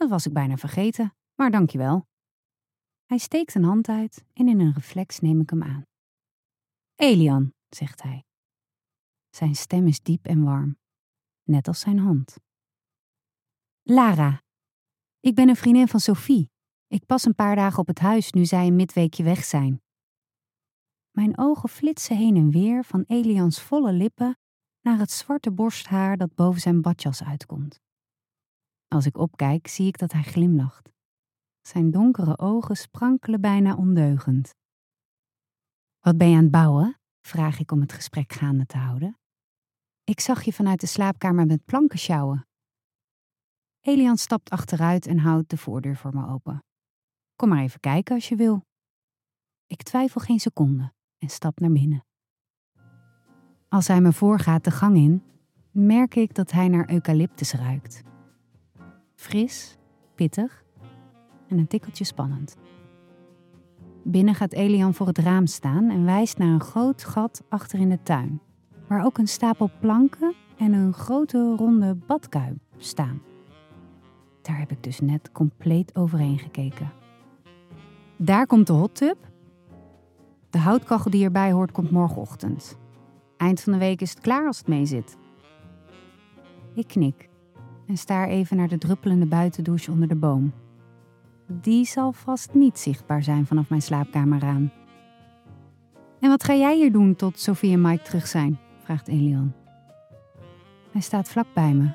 dat 0.00 0.08
was 0.08 0.26
ik 0.26 0.32
bijna 0.32 0.56
vergeten, 0.56 1.14
maar 1.34 1.50
dankjewel. 1.50 2.06
Hij 3.06 3.18
steekt 3.18 3.54
een 3.54 3.64
hand 3.64 3.88
uit 3.88 4.24
en 4.32 4.48
in 4.48 4.60
een 4.60 4.72
reflex 4.72 5.18
neem 5.18 5.40
ik 5.40 5.50
hem 5.50 5.62
aan. 5.62 5.86
Elian, 6.94 7.52
zegt 7.68 8.02
hij. 8.02 8.24
Zijn 9.30 9.54
stem 9.54 9.86
is 9.86 10.00
diep 10.00 10.26
en 10.26 10.42
warm, 10.42 10.78
net 11.42 11.68
als 11.68 11.80
zijn 11.80 11.98
hand. 11.98 12.36
Lara, 13.82 14.42
ik 15.20 15.34
ben 15.34 15.48
een 15.48 15.56
vriendin 15.56 15.88
van 15.88 16.00
Sophie. 16.00 16.50
Ik 16.86 17.06
pas 17.06 17.24
een 17.24 17.34
paar 17.34 17.56
dagen 17.56 17.78
op 17.78 17.86
het 17.86 17.98
huis 17.98 18.32
nu 18.32 18.44
zij 18.44 18.66
een 18.66 18.76
midweekje 18.76 19.22
weg 19.22 19.44
zijn. 19.44 19.82
Mijn 21.10 21.38
ogen 21.38 21.68
flitsen 21.68 22.16
heen 22.16 22.36
en 22.36 22.50
weer 22.50 22.84
van 22.84 23.04
Elians 23.06 23.62
volle 23.62 23.92
lippen 23.92 24.38
naar 24.80 24.98
het 24.98 25.10
zwarte 25.10 25.50
borsthaar 25.50 26.16
dat 26.16 26.34
boven 26.34 26.60
zijn 26.60 26.80
badjas 26.80 27.22
uitkomt. 27.22 27.80
Als 28.94 29.06
ik 29.06 29.18
opkijk, 29.18 29.66
zie 29.66 29.86
ik 29.86 29.98
dat 29.98 30.12
hij 30.12 30.22
glimlacht. 30.22 30.90
Zijn 31.60 31.90
donkere 31.90 32.38
ogen 32.38 32.76
sprankelen 32.76 33.40
bijna 33.40 33.76
ondeugend. 33.76 34.54
Wat 36.00 36.18
ben 36.18 36.28
je 36.28 36.36
aan 36.36 36.42
het 36.42 36.50
bouwen? 36.50 37.00
vraag 37.20 37.58
ik 37.58 37.72
om 37.72 37.80
het 37.80 37.92
gesprek 37.92 38.32
gaande 38.32 38.66
te 38.66 38.76
houden. 38.76 39.18
Ik 40.04 40.20
zag 40.20 40.42
je 40.42 40.52
vanuit 40.52 40.80
de 40.80 40.86
slaapkamer 40.86 41.46
met 41.46 41.64
planken 41.64 41.98
sjouwen. 41.98 42.46
Elian 43.80 44.16
stapt 44.16 44.50
achteruit 44.50 45.06
en 45.06 45.18
houdt 45.18 45.50
de 45.50 45.56
voordeur 45.56 45.96
voor 45.96 46.14
me 46.14 46.28
open. 46.28 46.64
Kom 47.36 47.48
maar 47.48 47.62
even 47.62 47.80
kijken 47.80 48.14
als 48.14 48.28
je 48.28 48.36
wil. 48.36 48.64
Ik 49.66 49.82
twijfel 49.82 50.20
geen 50.20 50.40
seconde 50.40 50.92
en 51.18 51.28
stap 51.28 51.60
naar 51.60 51.72
binnen. 51.72 52.04
Als 53.68 53.86
hij 53.86 54.00
me 54.00 54.12
voorgaat 54.12 54.64
de 54.64 54.70
gang 54.70 54.96
in, 54.96 55.22
merk 55.70 56.14
ik 56.14 56.34
dat 56.34 56.50
hij 56.50 56.68
naar 56.68 56.90
eucalyptus 56.90 57.52
ruikt. 57.52 58.08
Fris, 59.20 59.78
pittig 60.14 60.64
en 61.48 61.58
een 61.58 61.66
tikkeltje 61.66 62.04
spannend. 62.04 62.56
Binnen 64.02 64.34
gaat 64.34 64.52
Elian 64.52 64.94
voor 64.94 65.06
het 65.06 65.18
raam 65.18 65.46
staan 65.46 65.90
en 65.90 66.04
wijst 66.04 66.38
naar 66.38 66.48
een 66.48 66.60
groot 66.60 67.04
gat 67.04 67.42
achter 67.48 67.78
in 67.78 67.88
de 67.88 68.02
tuin, 68.02 68.40
waar 68.88 69.04
ook 69.04 69.18
een 69.18 69.28
stapel 69.28 69.70
planken 69.80 70.34
en 70.56 70.72
een 70.72 70.92
grote 70.92 71.54
ronde 71.56 71.94
badkuip 71.94 72.58
staan. 72.76 73.22
Daar 74.42 74.58
heb 74.58 74.70
ik 74.70 74.82
dus 74.82 75.00
net 75.00 75.32
compleet 75.32 75.96
overheen 75.96 76.38
gekeken. 76.38 76.92
Daar 78.16 78.46
komt 78.46 78.66
de 78.66 78.72
hot 78.72 78.94
tub. 78.94 79.16
De 80.50 80.58
houtkachel 80.58 81.10
die 81.10 81.24
erbij 81.24 81.52
hoort 81.52 81.72
komt 81.72 81.90
morgenochtend. 81.90 82.78
Eind 83.36 83.60
van 83.60 83.72
de 83.72 83.78
week 83.78 84.00
is 84.00 84.10
het 84.10 84.20
klaar 84.20 84.46
als 84.46 84.58
het 84.58 84.68
mee 84.68 84.86
zit. 84.86 85.16
Ik 86.74 86.86
knik 86.86 87.29
en 87.90 87.96
staar 87.96 88.28
even 88.28 88.56
naar 88.56 88.68
de 88.68 88.78
druppelende 88.78 89.26
buitendouche 89.26 89.90
onder 89.90 90.08
de 90.08 90.14
boom. 90.14 90.52
Die 91.46 91.84
zal 91.84 92.12
vast 92.12 92.54
niet 92.54 92.78
zichtbaar 92.78 93.22
zijn 93.22 93.46
vanaf 93.46 93.68
mijn 93.68 93.82
slaapkamerraam. 93.82 94.70
En 96.20 96.28
wat 96.28 96.44
ga 96.44 96.54
jij 96.54 96.76
hier 96.76 96.92
doen 96.92 97.16
tot 97.16 97.38
Sophie 97.38 97.72
en 97.72 97.80
Mike 97.80 98.02
terug 98.02 98.26
zijn? 98.26 98.58
vraagt 98.82 99.08
Elian. 99.08 99.52
Hij 100.90 101.00
staat 101.00 101.28
vlak 101.28 101.46
bij 101.54 101.74
me. 101.74 101.88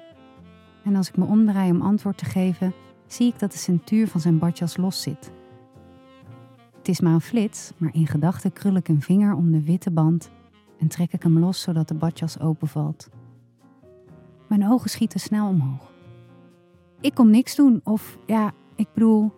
En 0.83 0.95
als 0.95 1.09
ik 1.09 1.17
me 1.17 1.25
omdraai 1.25 1.71
om 1.71 1.81
antwoord 1.81 2.17
te 2.17 2.25
geven, 2.25 2.73
zie 3.07 3.27
ik 3.27 3.39
dat 3.39 3.51
de 3.51 3.57
centuur 3.57 4.07
van 4.07 4.21
zijn 4.21 4.37
badjas 4.37 4.77
los 4.77 5.01
zit. 5.01 5.31
Het 6.77 6.87
is 6.87 6.99
maar 6.99 7.13
een 7.13 7.21
flits, 7.21 7.71
maar 7.77 7.93
in 7.93 8.07
gedachten 8.07 8.53
krul 8.53 8.75
ik 8.75 8.87
een 8.87 9.01
vinger 9.01 9.33
om 9.33 9.51
de 9.51 9.63
witte 9.63 9.91
band 9.91 10.31
en 10.79 10.87
trek 10.87 11.13
ik 11.13 11.23
hem 11.23 11.39
los 11.39 11.61
zodat 11.61 11.87
de 11.87 11.95
badjas 11.95 12.39
openvalt. 12.39 13.09
Mijn 14.57 14.71
ogen 14.71 14.89
schieten 14.89 15.19
snel 15.19 15.47
omhoog. 15.47 15.91
Ik 17.01 17.13
kom 17.13 17.29
niks 17.29 17.55
doen, 17.55 17.81
of 17.83 18.17
ja, 18.25 18.51
ik 18.75 18.87
bedoel. 18.93 19.31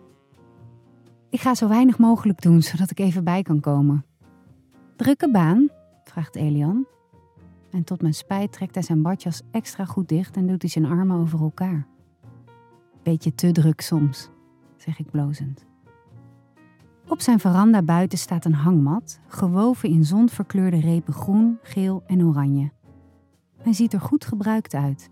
Ik 1.30 1.40
ga 1.40 1.54
zo 1.54 1.68
weinig 1.68 1.98
mogelijk 1.98 2.42
doen 2.42 2.62
zodat 2.62 2.90
ik 2.90 2.98
even 2.98 3.24
bij 3.24 3.42
kan 3.42 3.60
komen. 3.60 4.04
Drukke 4.96 5.30
baan? 5.30 5.68
vraagt 6.04 6.36
Elian. 6.36 6.86
En 7.70 7.84
tot 7.84 8.02
mijn 8.02 8.14
spijt 8.14 8.52
trekt 8.52 8.74
hij 8.74 8.82
zijn 8.82 9.02
badjas 9.02 9.42
extra 9.50 9.84
goed 9.84 10.08
dicht 10.08 10.36
en 10.36 10.46
doet 10.46 10.62
hij 10.62 10.70
zijn 10.70 10.86
armen 10.86 11.16
over 11.16 11.40
elkaar. 11.40 11.86
Beetje 13.02 13.34
te 13.34 13.52
druk 13.52 13.80
soms, 13.80 14.30
zeg 14.76 14.98
ik 14.98 15.10
blozend. 15.10 15.66
Op 17.08 17.20
zijn 17.20 17.38
veranda 17.38 17.82
buiten 17.82 18.18
staat 18.18 18.44
een 18.44 18.54
hangmat, 18.54 19.20
gewoven 19.26 19.88
in 19.88 20.04
zonverkleurde 20.04 20.80
repen 20.80 21.12
groen, 21.12 21.58
geel 21.62 22.02
en 22.06 22.24
oranje. 22.24 22.76
Hij 23.58 23.72
ziet 23.72 23.92
er 23.92 24.00
goed 24.00 24.24
gebruikt 24.24 24.74
uit. 24.74 25.10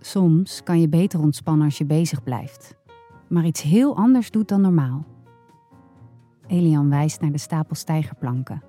Soms 0.00 0.62
kan 0.62 0.80
je 0.80 0.88
beter 0.88 1.20
ontspannen 1.20 1.64
als 1.64 1.78
je 1.78 1.84
bezig 1.84 2.22
blijft, 2.22 2.76
maar 3.28 3.44
iets 3.44 3.62
heel 3.62 3.96
anders 3.96 4.30
doet 4.30 4.48
dan 4.48 4.60
normaal. 4.60 5.04
Elian 6.46 6.90
wijst 6.90 7.20
naar 7.20 7.32
de 7.32 7.38
stapel 7.38 7.74
stijgerplanken. 7.74 8.62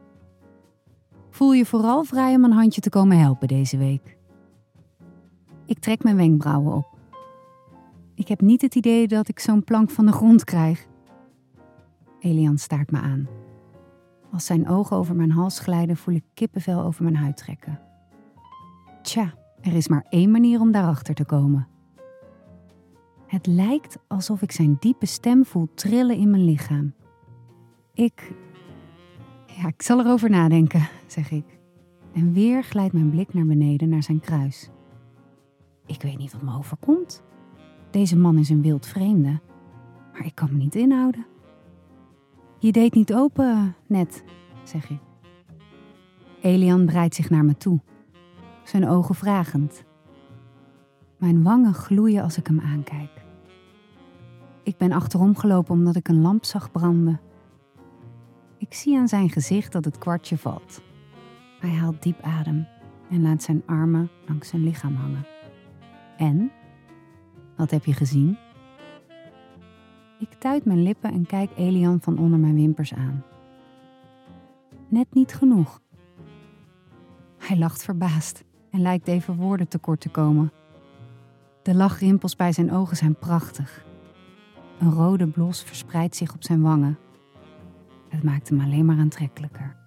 Voel 1.30 1.54
je 1.54 1.66
vooral 1.66 2.04
vrij 2.04 2.36
om 2.36 2.44
een 2.44 2.52
handje 2.52 2.82
te 2.82 2.90
komen 2.90 3.20
helpen 3.20 3.48
deze 3.48 3.78
week. 3.78 4.18
Ik 5.66 5.80
trek 5.80 6.04
mijn 6.04 6.16
wenkbrauwen 6.16 6.74
op. 6.74 6.98
Ik 8.16 8.28
heb 8.28 8.42
niet 8.42 8.62
het 8.62 8.76
idee 8.76 9.08
dat 9.08 9.28
ik 9.28 9.40
zo'n 9.40 9.64
plank 9.64 9.90
van 9.90 10.06
de 10.06 10.12
grond 10.12 10.44
krijg. 10.44 10.88
Elian 12.20 12.58
staart 12.58 12.92
me 12.92 13.00
aan. 13.00 13.28
Als 14.32 14.46
zijn 14.46 14.70
ogen 14.70 14.98
over 14.98 15.16
mijn 15.16 15.32
hals 15.32 15.60
glijden, 15.60 15.98
voel 15.98 16.16
ik 16.16 16.24
kippenvel 16.34 16.82
over 16.82 17.04
mijn 17.04 17.16
huid 17.16 17.38
trekken. 17.38 17.89
Tja, 19.10 19.34
er 19.62 19.74
is 19.74 19.88
maar 19.88 20.06
één 20.10 20.32
manier 20.32 20.60
om 20.60 20.72
daarachter 20.72 21.16
te 21.16 21.26
komen. 21.26 21.68
Het 23.28 23.48
lijkt 23.48 23.98
alsof 24.08 24.42
ik 24.42 24.52
zijn 24.52 24.78
diepe 24.80 25.06
stem 25.06 25.46
voel 25.46 25.70
trillen 25.74 26.16
in 26.16 26.30
mijn 26.30 26.46
lichaam. 26.46 26.94
Ik. 27.94 28.34
Ja, 29.46 29.68
ik 29.68 29.82
zal 29.82 30.00
erover 30.00 30.30
nadenken, 30.30 30.88
zeg 31.08 31.32
ik. 31.32 31.60
En 32.14 32.34
weer 32.34 32.64
glijdt 32.64 32.94
mijn 32.94 33.10
blik 33.10 33.34
naar 33.34 33.46
beneden 33.46 33.90
naar 33.90 34.04
zijn 34.04 34.20
kruis. 34.20 34.70
Ik 35.86 36.02
weet 36.02 36.18
niet 36.18 36.32
wat 36.32 36.42
me 36.42 36.58
overkomt. 36.58 37.24
Deze 37.92 38.18
man 38.18 38.38
is 38.38 38.50
een 38.50 38.62
wild 38.62 38.88
vreemde, 38.88 39.40
maar 40.12 40.26
ik 40.26 40.36
kan 40.36 40.50
me 40.52 40.58
niet 40.58 40.76
inhouden. 40.76 41.26
Je 42.60 42.72
deed 42.72 42.94
niet 42.94 43.14
open, 43.14 43.76
net, 43.88 44.24
zeg 44.64 44.90
ik. 44.90 45.02
Elian 46.42 46.86
breidt 46.86 47.16
zich 47.16 47.30
naar 47.30 47.46
me 47.46 47.58
toe, 47.58 47.82
zijn 48.70 48.88
ogen 48.88 49.16
vragend. 49.16 49.84
Mijn 51.18 51.44
wangen 51.44 51.74
gloeien 51.74 52.24
als 52.24 52.38
ik 52.38 52.48
hem 52.48 52.60
aankijk. 52.60 53.26
Ik 54.64 54.78
ben 54.78 54.92
achterom 54.92 55.36
gelopen 55.36 55.74
omdat 55.74 55.96
ik 55.96 56.08
een 56.08 56.22
lamp 56.22 56.46
zag 56.46 56.72
branden. 56.72 57.20
Ik 58.58 58.74
zie 58.74 58.98
aan 58.98 59.08
zijn 59.08 59.30
gezicht 59.30 59.72
dat 59.72 59.86
het 59.86 59.98
kwartje 59.98 60.38
valt. 60.38 60.82
Hij 61.60 61.70
haalt 61.70 62.04
diep 62.04 62.22
adem 62.22 62.68
en 63.10 63.22
laat 63.22 63.44
zijn 63.44 63.64
armen 63.66 64.10
langs 64.28 64.50
zijn 64.50 64.64
lichaam 64.64 64.96
hangen. 64.96 65.26
En? 66.18 66.52
Wat 67.56 67.72
heb 67.72 67.86
je 67.86 67.94
gezien? 67.94 68.38
Ik 70.20 70.34
tuit 70.34 70.66
mijn 70.66 70.84
lippen 70.84 71.12
en 71.12 71.26
kijk 71.26 71.50
Elian 71.56 72.02
van 72.02 72.18
onder 72.18 72.40
mijn 72.40 72.56
wimpers 72.56 72.94
aan. 72.94 73.24
Net 74.88 75.14
niet 75.14 75.34
genoeg. 75.34 75.82
Hij 77.38 77.58
lacht 77.58 77.84
verbaasd 77.84 78.48
en 78.72 78.82
lijkt 78.82 79.08
even 79.08 79.36
woorden 79.36 79.68
tekort 79.68 80.00
te 80.00 80.10
komen. 80.10 80.52
De 81.62 81.76
lachrimpels 81.76 82.36
bij 82.36 82.52
zijn 82.52 82.72
ogen 82.72 82.98
zijn 82.98 83.16
prachtig. 83.16 83.86
Een 84.80 84.92
rode 84.92 85.28
blos 85.28 85.64
verspreidt 85.64 86.16
zich 86.16 86.34
op 86.34 86.44
zijn 86.44 86.62
wangen. 86.62 86.98
Het 88.10 88.24
maakt 88.24 88.50
hem 88.50 88.60
alleen 88.60 88.86
maar 88.86 88.98
aantrekkelijker. 88.98 89.78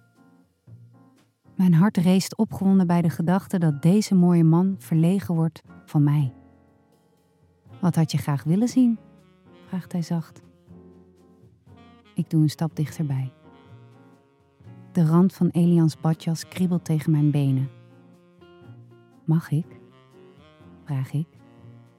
Mijn 1.55 1.73
hart 1.73 1.97
reest 1.97 2.37
opgewonden 2.37 2.87
bij 2.87 3.01
de 3.01 3.09
gedachte 3.09 3.59
dat 3.59 3.81
deze 3.81 4.15
mooie 4.15 4.43
man 4.43 4.75
verlegen 4.77 5.35
wordt 5.35 5.61
van 5.85 6.03
mij. 6.03 6.33
Wat 7.79 7.95
had 7.95 8.11
je 8.11 8.17
graag 8.17 8.43
willen 8.43 8.67
zien? 8.67 8.99
vraagt 9.67 9.91
hij 9.91 10.01
zacht. 10.01 10.41
Ik 12.15 12.29
doe 12.29 12.41
een 12.41 12.49
stap 12.49 12.75
dichterbij. 12.75 13.31
De 14.91 15.05
rand 15.05 15.33
van 15.33 15.49
Elians 15.49 15.99
badjas 15.99 16.47
kriebelt 16.47 16.85
tegen 16.85 17.11
mijn 17.11 17.31
benen. 17.31 17.69
Mag 19.25 19.51
ik? 19.51 19.65
vraag 20.83 21.13
ik 21.13 21.27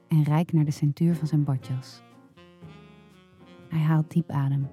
en 0.07 0.23
reik 0.23 0.53
naar 0.53 0.65
de 0.65 0.71
centuur 0.71 1.15
van 1.15 1.27
zijn 1.27 1.43
badjas. 1.43 2.01
Hij 3.69 3.79
haalt 3.79 4.11
diep 4.11 4.29
adem. 4.29 4.67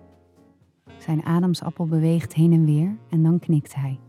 Zijn 0.99 1.25
ademsappel 1.25 1.87
beweegt 1.87 2.33
heen 2.35 2.53
en 2.53 2.65
weer 2.65 2.97
en 3.09 3.23
dan 3.23 3.39
knikt 3.39 3.75
hij. 3.75 4.01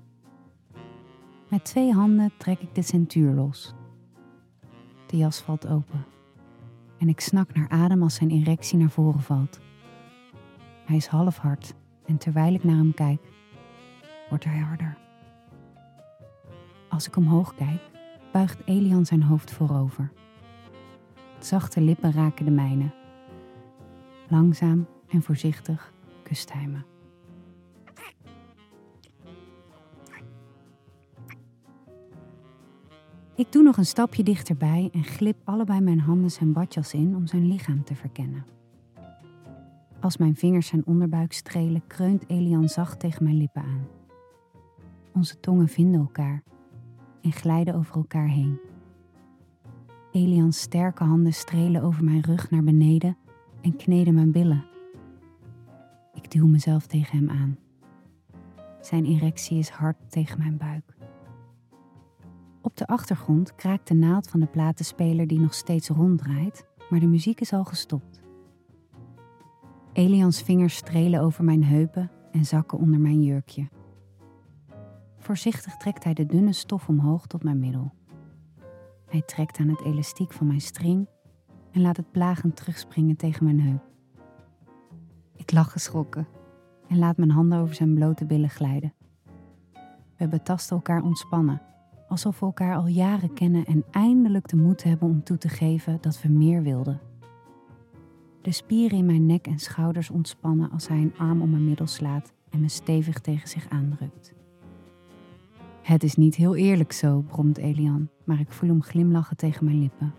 Met 1.49 1.65
twee 1.65 1.93
handen 1.93 2.31
trek 2.37 2.59
ik 2.59 2.75
de 2.75 2.81
centuur 2.81 3.33
los. 3.33 3.73
De 5.07 5.17
jas 5.17 5.41
valt 5.41 5.67
open. 5.67 6.05
En 6.97 7.09
ik 7.09 7.19
snak 7.19 7.53
naar 7.53 7.69
adem 7.69 8.03
als 8.03 8.15
zijn 8.15 8.29
erectie 8.29 8.77
naar 8.77 8.89
voren 8.89 9.21
valt. 9.21 9.59
Hij 10.85 10.95
is 10.95 11.07
half 11.07 11.37
hard 11.37 11.75
en 12.05 12.17
terwijl 12.17 12.53
ik 12.53 12.63
naar 12.63 12.75
hem 12.75 12.93
kijk, 12.93 13.21
wordt 14.29 14.43
hij 14.43 14.59
harder. 14.59 14.97
Als 16.89 17.07
ik 17.07 17.15
omhoog 17.15 17.55
kijk, 17.55 17.92
buigt 18.33 18.61
Elian 18.65 19.05
zijn 19.05 19.23
hoofd 19.23 19.51
voorover. 19.51 20.11
Zachte 21.39 21.81
lippen 21.81 22.11
raken 22.11 22.45
de 22.45 22.51
mijne. 22.51 22.89
Langzaam 24.29 24.87
en 25.07 25.21
voorzichtig 25.21 25.93
kust 26.23 26.53
hij 26.53 26.67
me. 26.67 26.77
Ik 33.35 33.51
doe 33.51 33.63
nog 33.63 33.77
een 33.77 33.85
stapje 33.85 34.23
dichterbij 34.23 34.89
en 34.93 35.03
glip 35.03 35.37
allebei 35.43 35.79
mijn 35.79 35.99
handen 35.99 36.31
zijn 36.31 36.53
badjas 36.53 36.93
in 36.93 37.15
om 37.15 37.27
zijn 37.27 37.47
lichaam 37.47 37.83
te 37.83 37.95
verkennen. 37.95 38.45
Als 39.99 40.17
mijn 40.17 40.35
vingers 40.35 40.67
zijn 40.67 40.85
onderbuik 40.85 41.33
strelen, 41.33 41.87
kreunt 41.87 42.29
Elian 42.29 42.69
zacht 42.69 42.99
tegen 42.99 43.23
mijn 43.23 43.37
lippen 43.37 43.61
aan. 43.61 43.87
Onze 45.13 45.39
tongen 45.39 45.67
vinden 45.67 45.99
elkaar 45.99 46.43
en 47.23 47.31
glijden 47.31 47.75
over 47.75 47.95
elkaar 47.95 48.27
heen. 48.27 48.59
Elians 50.11 50.59
sterke 50.59 51.03
handen 51.03 51.33
strelen 51.33 51.81
over 51.81 52.03
mijn 52.03 52.21
rug 52.21 52.49
naar 52.49 52.63
beneden 52.63 53.17
en 53.61 53.75
kneden 53.75 54.13
mijn 54.13 54.31
billen. 54.31 54.65
Ik 56.13 56.31
duw 56.31 56.47
mezelf 56.47 56.87
tegen 56.87 57.17
hem 57.17 57.29
aan. 57.29 57.57
Zijn 58.81 59.05
erectie 59.05 59.57
is 59.57 59.69
hard 59.69 59.97
tegen 60.09 60.39
mijn 60.39 60.57
buik. 60.57 60.95
Op 62.61 62.77
de 62.77 62.87
achtergrond 62.87 63.55
kraakt 63.55 63.87
de 63.87 63.93
naald 63.93 64.27
van 64.27 64.39
de 64.39 64.45
platenspeler 64.45 65.27
die 65.27 65.39
nog 65.39 65.53
steeds 65.53 65.89
ronddraait, 65.89 66.65
maar 66.89 66.99
de 66.99 67.07
muziek 67.07 67.41
is 67.41 67.53
al 67.53 67.63
gestopt. 67.63 68.21
Elians 69.93 70.41
vingers 70.41 70.75
strelen 70.75 71.21
over 71.21 71.43
mijn 71.43 71.63
heupen 71.63 72.11
en 72.31 72.45
zakken 72.45 72.77
onder 72.77 72.99
mijn 72.99 73.23
jurkje. 73.23 73.67
Voorzichtig 75.23 75.77
trekt 75.77 76.03
hij 76.03 76.13
de 76.13 76.25
dunne 76.25 76.53
stof 76.53 76.87
omhoog 76.87 77.27
tot 77.27 77.43
mijn 77.43 77.59
middel. 77.59 77.93
Hij 79.05 79.21
trekt 79.21 79.57
aan 79.57 79.67
het 79.67 79.81
elastiek 79.81 80.31
van 80.31 80.47
mijn 80.47 80.61
string 80.61 81.07
en 81.71 81.81
laat 81.81 81.97
het 81.97 82.11
plagend 82.11 82.55
terugspringen 82.55 83.15
tegen 83.15 83.43
mijn 83.43 83.59
heup. 83.59 83.89
Ik 85.35 85.51
lach 85.51 85.71
geschrokken 85.71 86.27
en 86.87 86.97
laat 86.97 87.17
mijn 87.17 87.31
handen 87.31 87.59
over 87.59 87.75
zijn 87.75 87.93
blote 87.93 88.25
billen 88.25 88.49
glijden. 88.49 88.93
We 90.17 90.27
betasten 90.27 90.75
elkaar 90.75 91.03
ontspannen, 91.03 91.61
alsof 92.07 92.39
we 92.39 92.45
elkaar 92.45 92.75
al 92.75 92.87
jaren 92.87 93.33
kennen 93.33 93.65
en 93.65 93.83
eindelijk 93.91 94.47
de 94.47 94.57
moed 94.57 94.83
hebben 94.83 95.09
om 95.09 95.23
toe 95.23 95.37
te 95.37 95.49
geven 95.49 95.97
dat 96.01 96.21
we 96.21 96.29
meer 96.29 96.63
wilden. 96.63 97.01
De 98.41 98.51
spieren 98.51 98.97
in 98.97 99.05
mijn 99.05 99.25
nek 99.25 99.47
en 99.47 99.59
schouders 99.59 100.09
ontspannen 100.09 100.71
als 100.71 100.87
hij 100.87 100.97
een 100.97 101.17
arm 101.17 101.41
om 101.41 101.49
mijn 101.49 101.65
middel 101.65 101.87
slaat 101.87 102.33
en 102.49 102.61
me 102.61 102.69
stevig 102.69 103.19
tegen 103.19 103.49
zich 103.49 103.69
aandrukt. 103.69 104.33
Het 105.83 106.03
is 106.03 106.15
niet 106.15 106.35
heel 106.35 106.55
eerlijk 106.55 106.91
zo, 106.91 107.21
bromt 107.21 107.57
Elian, 107.57 108.09
maar 108.23 108.39
ik 108.39 108.51
voel 108.51 108.69
hem 108.69 108.83
glimlachen 108.83 109.37
tegen 109.37 109.65
mijn 109.65 109.79
lippen. 109.79 110.13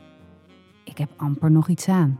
Ik 0.84 0.98
heb 0.98 1.10
amper 1.16 1.50
nog 1.50 1.68
iets 1.68 1.88
aan. 1.88 2.18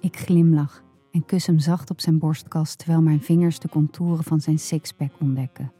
Ik 0.00 0.16
glimlach 0.16 0.82
en 1.10 1.24
kus 1.24 1.46
hem 1.46 1.58
zacht 1.58 1.90
op 1.90 2.00
zijn 2.00 2.18
borstkas 2.18 2.74
terwijl 2.74 3.02
mijn 3.02 3.22
vingers 3.22 3.58
de 3.58 3.68
contouren 3.68 4.24
van 4.24 4.40
zijn 4.40 4.58
sixpack 4.58 5.12
ontdekken. 5.20 5.72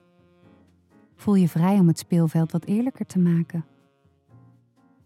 Voel 1.14 1.34
je 1.34 1.48
vrij 1.48 1.78
om 1.78 1.88
het 1.88 1.98
speelveld 1.98 2.52
wat 2.52 2.64
eerlijker 2.64 3.06
te 3.06 3.18
maken. 3.18 3.64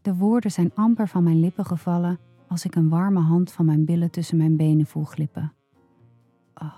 De 0.03 0.15
woorden 0.15 0.51
zijn 0.51 0.75
amper 0.75 1.09
van 1.09 1.23
mijn 1.23 1.41
lippen 1.41 1.65
gevallen 1.65 2.19
als 2.49 2.65
ik 2.65 2.75
een 2.75 2.89
warme 2.89 3.21
hand 3.21 3.53
van 3.53 3.65
mijn 3.65 3.85
billen 3.85 4.11
tussen 4.11 4.37
mijn 4.37 4.57
benen 4.57 4.87
voel 4.87 5.05
glippen. 5.05 5.53
Oh. 6.55 6.75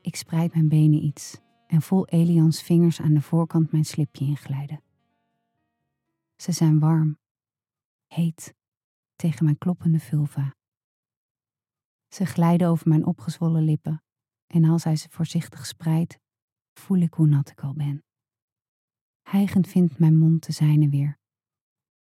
Ik 0.00 0.16
spreid 0.16 0.54
mijn 0.54 0.68
benen 0.68 1.04
iets 1.04 1.40
en 1.70 1.82
voel 1.82 2.06
Elians 2.06 2.62
vingers 2.62 3.00
aan 3.00 3.14
de 3.14 3.20
voorkant 3.20 3.72
mijn 3.72 3.84
slipje 3.84 4.24
inglijden. 4.24 4.82
Ze 6.36 6.52
zijn 6.52 6.78
warm, 6.78 7.18
heet, 8.06 8.54
tegen 9.16 9.44
mijn 9.44 9.58
kloppende 9.58 9.98
vulva. 9.98 10.54
Ze 12.08 12.24
glijden 12.24 12.68
over 12.68 12.88
mijn 12.88 13.06
opgezwollen 13.06 13.62
lippen 13.62 14.02
en 14.46 14.64
als 14.64 14.84
hij 14.84 14.96
ze 14.96 15.08
voorzichtig 15.10 15.66
spreidt, 15.66 16.18
voel 16.72 16.98
ik 16.98 17.14
hoe 17.14 17.26
nat 17.26 17.50
ik 17.50 17.60
al 17.60 17.74
ben. 17.74 18.04
Hijgend 19.22 19.68
vindt 19.68 19.98
mijn 19.98 20.18
mond 20.18 20.46
de 20.46 20.52
zijne 20.52 20.88
weer. 20.88 21.18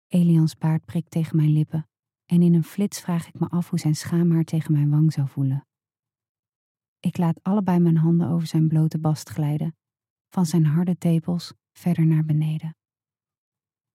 Elians 0.07 0.57
baard 0.57 0.85
prikt 0.85 1.11
tegen 1.11 1.35
mijn 1.35 1.51
lippen 1.51 1.89
en 2.25 2.41
in 2.41 2.53
een 2.53 2.63
flits 2.63 3.01
vraag 3.01 3.27
ik 3.27 3.39
me 3.39 3.47
af 3.47 3.69
hoe 3.69 3.79
zijn 3.79 3.95
schaamhaar 3.95 4.43
tegen 4.43 4.73
mijn 4.73 4.89
wang 4.89 5.13
zou 5.13 5.27
voelen. 5.27 5.67
Ik 6.99 7.17
laat 7.17 7.43
allebei 7.43 7.79
mijn 7.79 7.97
handen 7.97 8.29
over 8.29 8.47
zijn 8.47 8.67
blote 8.67 8.99
bast 8.99 9.29
glijden, 9.29 9.75
van 10.29 10.45
zijn 10.45 10.65
harde 10.65 10.97
tepels 10.97 11.53
verder 11.71 12.05
naar 12.05 12.25
beneden. 12.25 12.75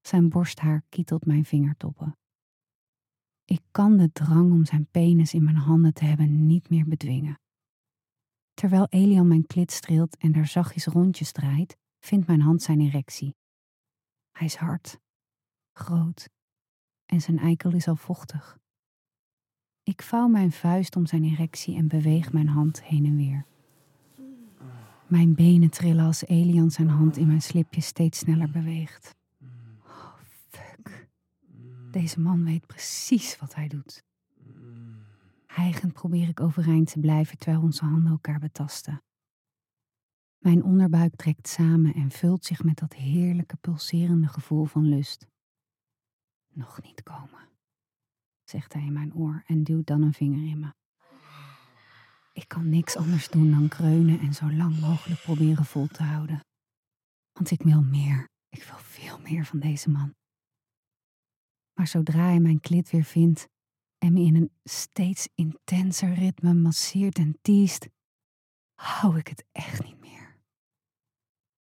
Zijn 0.00 0.28
borsthaar 0.28 0.82
kietelt 0.88 1.26
mijn 1.26 1.44
vingertoppen. 1.44 2.18
Ik 3.44 3.62
kan 3.70 3.96
de 3.96 4.12
drang 4.12 4.52
om 4.52 4.64
zijn 4.64 4.86
penis 4.90 5.34
in 5.34 5.44
mijn 5.44 5.56
handen 5.56 5.94
te 5.94 6.04
hebben 6.04 6.46
niet 6.46 6.70
meer 6.70 6.88
bedwingen. 6.88 7.40
Terwijl 8.54 8.86
Elian 8.88 9.28
mijn 9.28 9.46
klit 9.46 9.70
streelt 9.70 10.16
en 10.16 10.32
daar 10.32 10.46
zachtjes 10.46 10.86
rondjes 10.86 11.32
draait, 11.32 11.76
vindt 11.98 12.26
mijn 12.26 12.40
hand 12.40 12.62
zijn 12.62 12.80
erectie. 12.80 13.36
Hij 14.30 14.46
is 14.46 14.54
hard, 14.54 14.98
groot 15.72 16.28
en 17.06 17.20
zijn 17.20 17.38
eikel 17.38 17.72
is 17.72 17.88
al 17.88 17.96
vochtig. 17.96 18.59
Ik 19.90 20.02
vouw 20.02 20.28
mijn 20.28 20.52
vuist 20.52 20.96
om 20.96 21.06
zijn 21.06 21.24
erectie 21.24 21.76
en 21.76 21.88
beweeg 21.88 22.32
mijn 22.32 22.48
hand 22.48 22.82
heen 22.82 23.04
en 23.04 23.16
weer. 23.16 23.44
Mijn 25.06 25.34
benen 25.34 25.70
trillen 25.70 26.04
als 26.04 26.26
Elian 26.26 26.70
zijn 26.70 26.88
hand 26.88 27.16
in 27.16 27.26
mijn 27.26 27.42
slipje 27.42 27.80
steeds 27.80 28.18
sneller 28.18 28.50
beweegt. 28.50 29.16
Oh, 29.84 30.14
fuck. 30.48 31.08
Deze 31.90 32.20
man 32.20 32.44
weet 32.44 32.66
precies 32.66 33.38
wat 33.38 33.54
hij 33.54 33.68
doet. 33.68 34.04
Hijgend 35.46 35.92
probeer 35.92 36.28
ik 36.28 36.40
overeind 36.40 36.92
te 36.92 36.98
blijven 36.98 37.38
terwijl 37.38 37.62
onze 37.62 37.84
handen 37.84 38.10
elkaar 38.10 38.38
betasten. 38.38 39.02
Mijn 40.38 40.64
onderbuik 40.64 41.16
trekt 41.16 41.48
samen 41.48 41.94
en 41.94 42.10
vult 42.10 42.44
zich 42.44 42.62
met 42.62 42.78
dat 42.78 42.94
heerlijke 42.94 43.56
pulserende 43.56 44.28
gevoel 44.28 44.64
van 44.64 44.88
lust. 44.88 45.26
Nog 46.52 46.82
niet 46.82 47.02
komen 47.02 47.49
zegt 48.50 48.72
hij 48.72 48.82
in 48.82 48.92
mijn 48.92 49.14
oor 49.14 49.42
en 49.46 49.64
duwt 49.64 49.86
dan 49.86 50.02
een 50.02 50.12
vinger 50.12 50.48
in 50.48 50.58
me. 50.58 50.72
Ik 52.32 52.48
kan 52.48 52.68
niks 52.68 52.96
anders 52.96 53.28
doen 53.28 53.50
dan 53.50 53.68
kreunen 53.68 54.20
en 54.20 54.34
zo 54.34 54.52
lang 54.52 54.80
mogelijk 54.80 55.20
proberen 55.20 55.64
vol 55.64 55.86
te 55.86 56.02
houden. 56.02 56.40
Want 57.32 57.50
ik 57.50 57.62
wil 57.62 57.82
meer. 57.82 58.28
Ik 58.48 58.62
wil 58.62 58.78
veel 58.78 59.18
meer 59.18 59.46
van 59.46 59.58
deze 59.58 59.90
man. 59.90 60.14
Maar 61.74 61.86
zodra 61.86 62.22
hij 62.24 62.40
mijn 62.40 62.60
klit 62.60 62.90
weer 62.90 63.04
vindt 63.04 63.48
en 63.98 64.12
me 64.12 64.20
in 64.20 64.36
een 64.36 64.52
steeds 64.64 65.28
intenser 65.34 66.14
ritme 66.14 66.54
masseert 66.54 67.18
en 67.18 67.38
tiest, 67.42 67.88
hou 68.74 69.18
ik 69.18 69.28
het 69.28 69.44
echt 69.52 69.84
niet 69.84 70.00
meer. 70.00 70.40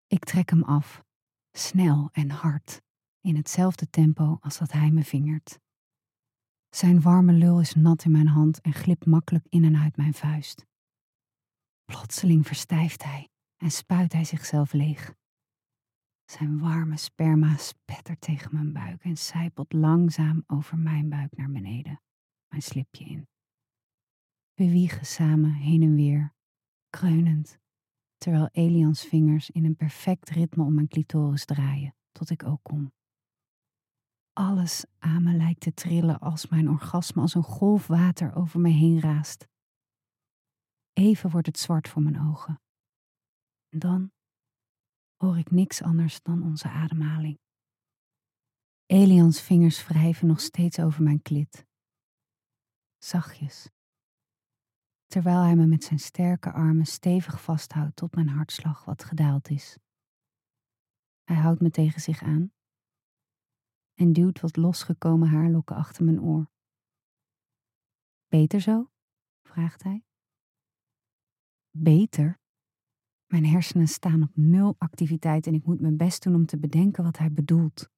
Ik 0.07 0.23
trek 0.23 0.49
hem 0.49 0.63
af, 0.63 1.03
snel 1.51 2.09
en 2.11 2.29
hard, 2.29 2.81
in 3.21 3.35
hetzelfde 3.35 3.89
tempo 3.89 4.37
als 4.41 4.57
dat 4.57 4.71
hij 4.71 4.91
me 4.91 5.03
vingert. 5.03 5.59
Zijn 6.75 7.01
warme 7.01 7.33
lul 7.33 7.59
is 7.59 7.73
nat 7.73 8.03
in 8.03 8.11
mijn 8.11 8.27
hand 8.27 8.61
en 8.61 8.73
glipt 8.73 9.05
makkelijk 9.05 9.45
in 9.49 9.63
en 9.63 9.75
uit 9.75 9.97
mijn 9.97 10.13
vuist. 10.13 10.65
Plotseling 11.85 12.47
verstijft 12.47 13.03
hij 13.03 13.29
en 13.57 13.71
spuit 13.71 14.13
hij 14.13 14.23
zichzelf 14.23 14.73
leeg. 14.73 15.15
Zijn 16.25 16.59
warme 16.59 16.97
sperma 16.97 17.57
spettert 17.57 18.21
tegen 18.21 18.53
mijn 18.53 18.73
buik 18.73 19.03
en 19.03 19.17
sijpelt 19.17 19.73
langzaam 19.73 20.43
over 20.47 20.77
mijn 20.77 21.09
buik 21.09 21.37
naar 21.37 21.51
beneden, 21.51 22.01
mijn 22.47 22.61
slipje 22.61 23.05
in. 23.05 23.27
We 24.53 24.69
wiegen 24.69 25.05
samen 25.05 25.53
heen 25.53 25.81
en 25.81 25.95
weer, 25.95 26.33
kreunend, 26.89 27.59
terwijl 28.17 28.49
Elians 28.51 29.05
vingers 29.05 29.49
in 29.49 29.65
een 29.65 29.75
perfect 29.75 30.29
ritme 30.29 30.63
om 30.63 30.73
mijn 30.73 30.87
clitoris 30.87 31.45
draaien, 31.45 31.95
tot 32.11 32.29
ik 32.29 32.43
ook 32.43 32.63
kom. 32.63 32.93
Alles 34.37 34.85
aan 34.99 35.23
me 35.23 35.33
lijkt 35.33 35.59
te 35.59 35.73
trillen 35.73 36.19
als 36.19 36.47
mijn 36.47 36.69
orgasme 36.69 37.21
als 37.21 37.33
een 37.33 37.43
golf 37.43 37.87
water 37.87 38.35
over 38.35 38.59
me 38.59 38.69
heen 38.69 38.99
raast. 38.99 39.47
Even 40.93 41.29
wordt 41.29 41.47
het 41.47 41.59
zwart 41.59 41.89
voor 41.89 42.01
mijn 42.01 42.19
ogen. 42.19 42.61
En 43.69 43.79
dan 43.79 44.11
hoor 45.15 45.37
ik 45.37 45.51
niks 45.51 45.81
anders 45.81 46.21
dan 46.21 46.43
onze 46.43 46.69
ademhaling. 46.69 47.39
Elians 48.85 49.41
vingers 49.41 49.87
wrijven 49.87 50.27
nog 50.27 50.39
steeds 50.39 50.79
over 50.79 51.03
mijn 51.03 51.21
klit. 51.21 51.65
Zachtjes. 52.97 53.69
Terwijl 55.05 55.41
hij 55.41 55.55
me 55.55 55.65
met 55.65 55.83
zijn 55.83 55.99
sterke 55.99 56.51
armen 56.51 56.85
stevig 56.85 57.41
vasthoudt 57.41 57.95
tot 57.95 58.15
mijn 58.15 58.29
hartslag 58.29 58.85
wat 58.85 59.03
gedaald 59.03 59.49
is. 59.49 59.77
Hij 61.23 61.37
houdt 61.37 61.61
me 61.61 61.69
tegen 61.69 62.01
zich 62.01 62.21
aan 62.21 62.54
en 63.95 64.13
duwt 64.13 64.39
wat 64.39 64.55
losgekomen 64.55 65.27
haarlokken 65.27 65.75
achter 65.75 66.03
mijn 66.03 66.21
oor. 66.21 66.49
Beter 68.27 68.61
zo? 68.61 68.89
vraagt 69.43 69.83
hij. 69.83 70.03
Beter? 71.71 72.39
Mijn 73.25 73.45
hersenen 73.45 73.87
staan 73.87 74.23
op 74.23 74.31
nul 74.33 74.75
activiteit 74.77 75.47
en 75.47 75.53
ik 75.53 75.65
moet 75.65 75.81
mijn 75.81 75.97
best 75.97 76.23
doen 76.23 76.35
om 76.35 76.45
te 76.45 76.57
bedenken 76.57 77.03
wat 77.03 77.17
hij 77.17 77.31
bedoelt. 77.31 77.89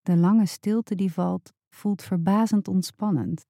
De 0.00 0.16
lange 0.16 0.46
stilte 0.46 0.94
die 0.94 1.12
valt 1.12 1.52
voelt 1.68 2.02
verbazend 2.02 2.68
ontspannend. 2.68 3.46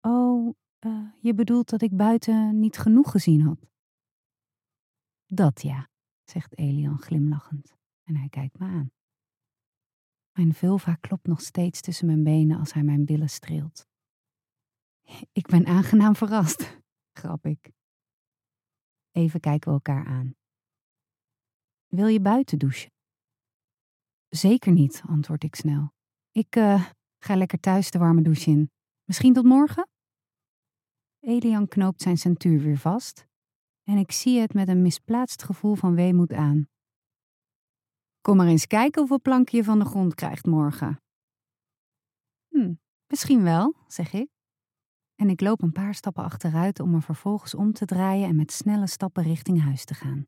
Oh, 0.00 0.54
uh, 0.86 1.12
je 1.20 1.34
bedoelt 1.34 1.68
dat 1.68 1.82
ik 1.82 1.96
buiten 1.96 2.58
niet 2.58 2.78
genoeg 2.78 3.10
gezien 3.10 3.40
had? 3.40 3.68
Dat 5.26 5.62
ja, 5.62 5.88
zegt 6.24 6.58
Elian 6.58 6.98
glimlachend 6.98 7.76
en 8.04 8.16
hij 8.16 8.28
kijkt 8.28 8.58
me 8.58 8.66
aan. 8.66 8.90
Mijn 10.32 10.54
vulva 10.54 10.94
klopt 10.94 11.26
nog 11.26 11.40
steeds 11.40 11.80
tussen 11.80 12.06
mijn 12.06 12.22
benen 12.22 12.58
als 12.58 12.72
hij 12.72 12.82
mijn 12.82 13.04
billen 13.04 13.30
streelt. 13.30 13.86
Ik 15.32 15.46
ben 15.46 15.66
aangenaam 15.66 16.16
verrast, 16.16 16.80
grap 17.20 17.46
ik. 17.46 17.70
Even 19.10 19.40
kijken 19.40 19.68
we 19.68 19.74
elkaar 19.74 20.06
aan. 20.06 20.34
Wil 21.86 22.06
je 22.06 22.20
buiten 22.20 22.58
douchen? 22.58 22.92
Zeker 24.28 24.72
niet, 24.72 25.02
antwoord 25.06 25.44
ik 25.44 25.54
snel. 25.54 25.92
Ik 26.30 26.56
uh, 26.56 26.90
ga 27.18 27.36
lekker 27.36 27.60
thuis 27.60 27.90
de 27.90 27.98
warme 27.98 28.22
douche 28.22 28.50
in. 28.50 28.70
Misschien 29.04 29.32
tot 29.32 29.44
morgen? 29.44 29.88
Elian 31.20 31.68
knoopt 31.68 32.02
zijn 32.02 32.18
centuur 32.18 32.60
weer 32.60 32.78
vast 32.78 33.28
en 33.84 33.96
ik 33.96 34.12
zie 34.12 34.40
het 34.40 34.54
met 34.54 34.68
een 34.68 34.82
misplaatst 34.82 35.42
gevoel 35.42 35.74
van 35.74 35.94
weemoed 35.94 36.32
aan. 36.32 36.68
Kom 38.20 38.36
maar 38.36 38.46
eens 38.46 38.66
kijken 38.66 38.98
hoeveel 38.98 39.20
planken 39.20 39.58
je 39.58 39.64
van 39.64 39.78
de 39.78 39.84
grond 39.84 40.14
krijgt 40.14 40.46
morgen. 40.46 41.00
Hm, 42.48 42.72
misschien 43.06 43.42
wel, 43.42 43.74
zeg 43.86 44.12
ik. 44.12 44.28
En 45.14 45.30
ik 45.30 45.40
loop 45.40 45.62
een 45.62 45.72
paar 45.72 45.94
stappen 45.94 46.24
achteruit 46.24 46.80
om 46.80 46.90
me 46.90 47.00
vervolgens 47.00 47.54
om 47.54 47.72
te 47.72 47.84
draaien 47.84 48.28
en 48.28 48.36
met 48.36 48.52
snelle 48.52 48.86
stappen 48.86 49.22
richting 49.22 49.62
huis 49.62 49.84
te 49.84 49.94
gaan. 49.94 50.26